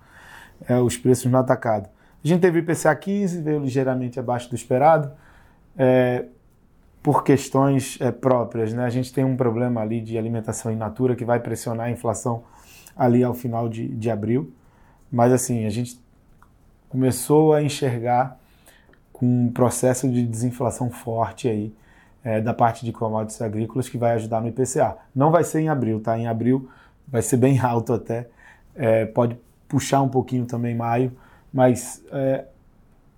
é, 0.69 0.77
os 0.77 0.99
preços 0.99 1.33
no 1.33 1.39
atacado. 1.39 1.89
A 2.23 2.29
gente 2.29 2.43
teve 2.43 2.59
o 2.59 2.61
IPCA 2.61 2.95
15, 2.95 3.41
veio 3.41 3.59
ligeiramente 3.59 4.21
abaixo 4.21 4.51
do 4.51 4.55
esperado 4.55 5.11
é, 5.77 6.25
por 7.03 7.23
questões 7.25 7.99
é, 8.01 8.11
próprias. 8.11 8.73
Né? 8.73 8.85
A 8.85 8.91
gente 8.91 9.13
tem 9.13 9.25
um 9.25 9.37
problema 9.37 9.81
ali 9.81 10.01
de 10.01 10.17
alimentação 10.17 10.73
in 10.73 10.77
natura 10.77 11.15
que 11.15 11.25
vai 11.25 11.41
pressionar 11.41 11.87
a 11.87 11.91
inflação 11.91 12.45
ali 12.97 13.23
ao 13.23 13.35
final 13.35 13.69
de, 13.69 13.89
de 13.89 14.11
abril. 14.11 14.53
Mas 15.11 15.33
assim, 15.33 15.67
a 15.67 15.71
gente 15.71 16.01
começou 16.89 17.53
a 17.53 17.63
enxergar 17.63 18.39
com 19.13 19.27
um 19.27 19.53
processo 19.53 20.09
de 20.09 20.27
desinflação 20.27 20.91
forte 20.91 21.49
aí 21.49 21.73
é, 22.25 22.41
da 22.41 22.55
parte 22.55 22.85
de 22.85 22.93
commodities 22.93 23.41
agrícolas 23.43 23.89
que 23.89 23.99
vai 23.99 24.13
ajudar 24.13 24.41
no 24.41 24.49
IPCA. 24.49 24.97
Não 25.15 25.31
vai 25.31 25.45
ser 25.45 25.61
em 25.61 25.69
abril, 25.69 26.01
tá? 26.01 26.19
Em 26.19 26.27
abril 26.27 26.69
vai 27.07 27.21
ser 27.23 27.37
bem 27.37 27.61
alto 27.63 27.93
até, 27.93 28.29
é, 28.75 29.05
pode 29.05 29.37
puxar 29.69 30.03
um 30.03 30.09
pouquinho 30.09 30.47
também 30.47 30.75
maio, 30.75 31.13
mas 31.53 32.03
é, 32.11 32.45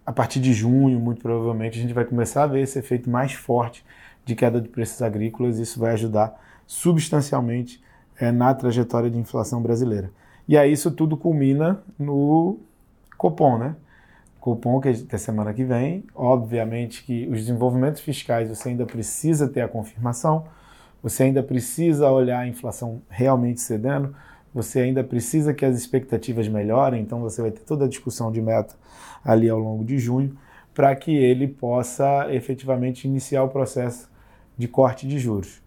a 0.07 0.12
partir 0.12 0.40
de 0.40 0.53
junho, 0.53 1.01
muito 1.01 1.21
provavelmente, 1.21 1.79
a 1.79 1.83
gente 1.83 1.92
vai 1.92 2.05
começar 2.05 2.45
a 2.45 2.47
ver 2.47 2.61
esse 2.61 2.79
efeito 2.79 3.11
mais 3.11 3.33
forte 3.33 3.85
de 4.25 4.37
queda 4.37 4.61
de 4.61 4.69
preços 4.69 5.03
agrícolas. 5.03 5.59
Isso 5.59 5.81
vai 5.81 5.92
ajudar 5.92 6.40
substancialmente 6.64 7.83
é, 8.19 8.31
na 8.31 8.55
trajetória 8.55 9.11
de 9.11 9.19
inflação 9.19 9.61
brasileira. 9.61 10.11
E 10.49 10.57
aí 10.57 10.73
isso 10.73 10.92
tudo 10.92 11.16
culmina 11.16 11.83
no 11.99 12.59
Copom, 13.19 13.59
né? 13.59 13.75
Copom 14.38 14.81
que 14.81 14.88
é 14.88 15.19
semana 15.19 15.53
que 15.53 15.64
vem. 15.64 16.05
Obviamente 16.14 17.03
que 17.03 17.27
os 17.27 17.40
desenvolvimentos 17.40 18.01
fiscais 18.01 18.49
você 18.49 18.69
ainda 18.69 18.87
precisa 18.87 19.49
ter 19.49 19.61
a 19.61 19.69
confirmação, 19.69 20.47
você 21.03 21.25
ainda 21.25 21.42
precisa 21.42 22.09
olhar 22.11 22.40
a 22.40 22.49
inflação 22.49 23.03
realmente 23.09 23.61
cedendo, 23.61 24.14
você 24.57 24.81
ainda 24.81 25.05
precisa 25.05 25.53
que 25.53 25.66
as 25.66 25.77
expectativas 25.77 26.49
melhorem, 26.49 27.03
então 27.03 27.21
você 27.21 27.42
vai 27.42 27.51
ter 27.51 27.61
toda 27.61 27.85
a 27.85 27.88
discussão 27.88 28.33
de 28.33 28.40
meta 28.40 28.75
ali 29.23 29.51
ao 29.51 29.59
longo 29.59 29.85
de 29.85 29.99
junho, 29.99 30.35
para 30.73 30.97
que 30.97 31.14
ele 31.14 31.47
possa 31.47 32.27
efetivamente 32.33 33.07
iniciar 33.07 33.42
o 33.42 33.51
processo 33.51 34.11
de 34.57 34.66
corte 34.66 35.07
de 35.07 35.19
juros. 35.19 35.61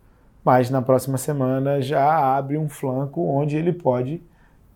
Mas 0.44 0.72
na 0.72 0.82
próxima 0.82 1.20
semana 1.20 1.80
já 1.80 2.36
abre 2.36 2.58
um 2.58 2.68
flanco 2.68 3.22
onde 3.22 3.56
ele 3.56 3.72
pode 3.72 4.24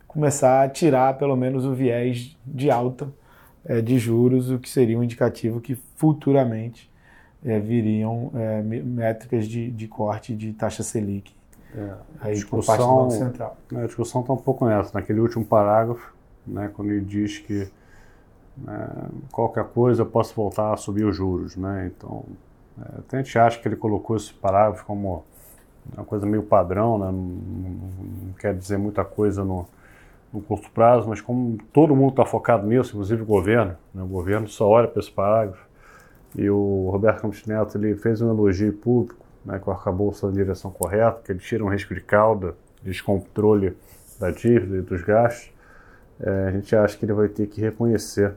começar 0.07 0.61
a 0.61 0.69
tirar 0.69 1.17
pelo 1.17 1.35
menos 1.35 1.65
o 1.65 1.73
viés 1.73 2.37
de 2.45 2.69
alta 2.69 3.11
é, 3.65 3.81
de 3.81 3.97
juros, 3.97 4.51
o 4.51 4.59
que 4.59 4.69
seria 4.69 4.99
um 4.99 5.03
indicativo 5.03 5.59
que 5.59 5.73
futuramente 5.95 6.87
é, 7.43 7.59
viriam 7.59 8.31
é, 8.35 8.61
métricas 8.61 9.47
de, 9.47 9.71
de 9.71 9.87
corte 9.87 10.35
de 10.35 10.53
taxa 10.53 10.83
Selic 10.83 11.33
é, 11.75 11.93
a 12.21 12.31
discussão, 12.31 13.09
Central. 13.09 13.57
A 13.75 13.85
discussão 13.85 14.21
está 14.21 14.33
um 14.33 14.37
pouco 14.37 14.65
nessa, 14.65 14.91
naquele 14.93 15.19
último 15.19 15.43
parágrafo, 15.45 16.13
né, 16.45 16.69
quando 16.73 16.91
ele 16.91 17.03
diz 17.03 17.39
que 17.39 17.67
né, 18.57 18.89
qualquer 19.31 19.65
coisa 19.65 20.03
eu 20.03 20.05
posso 20.05 20.35
voltar 20.35 20.73
a 20.73 20.77
subir 20.77 21.05
os 21.05 21.15
juros. 21.15 21.55
Né? 21.55 21.91
Então, 21.95 22.23
é, 22.79 23.17
a 23.17 23.21
gente 23.21 23.37
acha 23.39 23.59
que 23.59 23.67
ele 23.67 23.75
colocou 23.75 24.15
esse 24.15 24.33
parágrafo 24.33 24.85
como 24.85 25.23
uma 25.93 26.05
coisa 26.05 26.25
meio 26.25 26.43
padrão, 26.43 26.97
né? 26.97 27.05
não, 27.05 27.11
não 27.11 28.33
quer 28.39 28.55
dizer 28.55 28.77
muita 28.77 29.03
coisa 29.03 29.43
no, 29.43 29.67
no 30.31 30.41
curto 30.41 30.69
prazo, 30.71 31.09
mas 31.09 31.21
como 31.21 31.57
todo 31.73 31.95
mundo 31.95 32.11
está 32.11 32.25
focado 32.25 32.65
nisso, 32.65 32.91
inclusive 32.91 33.21
o 33.23 33.25
governo, 33.25 33.75
né? 33.93 34.01
o 34.01 34.07
governo 34.07 34.47
só 34.47 34.67
olha 34.67 34.87
para 34.87 34.99
esse 34.99 35.11
parágrafo, 35.11 35.63
e 36.35 36.49
o 36.49 36.89
Roberto 36.91 37.21
Campos 37.21 37.45
Neto 37.45 37.77
ele 37.77 37.95
fez 37.95 38.21
um 38.21 38.29
elogio 38.29 38.73
público, 38.73 39.22
né, 39.45 39.59
que 39.59 39.69
o 39.69 39.71
arcabouço 39.71 40.27
na 40.27 40.33
direção 40.33 40.71
correta, 40.71 41.21
que 41.23 41.31
ele 41.31 41.39
tira 41.39 41.63
um 41.63 41.69
risco 41.69 41.93
de 41.93 42.01
cauda, 42.01 42.55
descontrole 42.81 43.77
da 44.19 44.31
dívida 44.31 44.77
e 44.77 44.81
dos 44.81 45.01
gastos, 45.03 45.51
é, 46.19 46.47
a 46.47 46.51
gente 46.51 46.75
acha 46.75 46.97
que 46.97 47.05
ele 47.05 47.13
vai 47.13 47.27
ter 47.27 47.47
que 47.47 47.59
reconhecer 47.59 48.33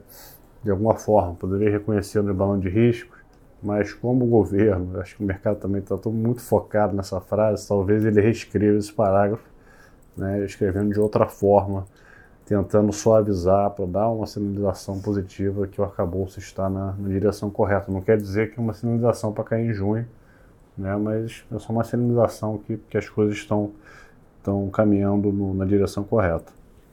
de 0.63 0.71
alguma 0.71 0.95
forma, 0.95 1.35
poderia 1.35 1.69
reconhecer 1.69 2.21
no 2.21 2.33
balão 2.33 2.59
de 2.59 2.67
risco, 2.67 3.15
mas 3.61 3.93
como 3.93 4.25
o 4.25 4.27
governo, 4.27 4.99
acho 4.99 5.15
que 5.15 5.23
o 5.23 5.25
mercado 5.25 5.57
também 5.57 5.81
está 5.81 5.95
muito 6.09 6.41
focado 6.41 6.95
nessa 6.95 7.19
frase, 7.21 7.67
talvez 7.67 8.03
ele 8.05 8.21
reescreva 8.21 8.77
esse 8.77 8.91
parágrafo, 8.91 9.43
né, 10.15 10.43
escrevendo 10.43 10.91
de 10.91 10.99
outra 10.99 11.27
forma, 11.27 11.85
tentando 12.45 12.93
suavizar 12.93 13.71
para 13.71 13.85
dar 13.85 14.09
uma 14.09 14.25
sinalização 14.25 14.99
positiva 15.01 15.67
que 15.67 15.81
o 15.81 15.83
arcabouço 15.83 16.39
está 16.39 16.69
na, 16.69 16.93
na, 16.93 17.09
direção 17.09 17.49
correta. 17.49 17.91
Não 17.91 18.01
quer 18.01 18.17
dizer 18.17 18.51
que 18.51 18.59
é 18.59 18.63
uma 18.63 18.73
sinalização 18.73 19.33
para 19.33 19.43
cair 19.43 19.69
em 19.69 19.73
junho, 19.73 20.07
né, 20.77 20.95
mas 20.95 21.43
é 21.51 21.59
só 21.59 21.73
uma 21.73 21.83
sinalização 21.83 22.57
que, 22.59 22.77
que 22.77 22.97
as 22.97 23.09
coisas 23.09 23.35
estão, 23.35 23.71
estão 24.37 24.69
caminhando 24.69 25.31
no, 25.31 25.53
na 25.53 25.65
direção 25.65 26.03
correta. 26.03 26.51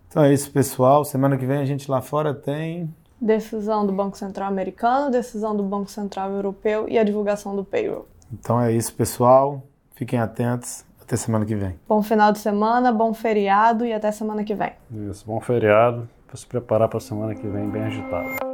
Então 0.09 0.23
é 0.23 0.33
isso, 0.33 0.51
pessoal. 0.51 1.05
Semana 1.05 1.37
que 1.37 1.45
vem 1.45 1.59
a 1.59 1.65
gente 1.65 1.91
lá 1.91 2.01
fora 2.01 2.33
tem 2.33 2.89
decisão 3.21 3.87
do 3.87 3.93
Banco 3.93 4.17
Central 4.17 4.49
americano, 4.49 5.11
decisão 5.11 5.57
do 5.57 5.63
Banco 5.63 5.91
Central 5.91 6.31
europeu 6.31 6.89
e 6.89 6.99
a 6.99 7.05
divulgação 7.05 7.57
do 7.57 7.65
payroll. 7.65 8.07
Então 8.33 8.61
é 8.61 8.73
isso, 8.73 8.95
pessoal. 8.95 9.63
Fiquem 9.95 10.19
atentos. 10.19 10.85
Até 11.01 11.17
semana 11.17 11.45
que 11.45 11.55
vem. 11.55 11.79
Bom 11.87 12.03
final 12.03 12.33
de 12.33 12.39
semana, 12.39 12.91
bom 12.91 13.13
feriado 13.13 13.85
e 13.85 13.93
até 13.93 14.11
semana 14.11 14.43
que 14.43 14.55
vem. 14.55 14.73
Isso, 15.11 15.25
bom 15.27 15.39
feriado. 15.39 16.09
Para 16.27 16.37
se 16.37 16.47
preparar 16.47 16.89
para 16.89 16.97
a 16.97 17.01
semana 17.01 17.35
que 17.35 17.47
vem 17.47 17.69
bem 17.69 17.83
agitado. 17.83 18.54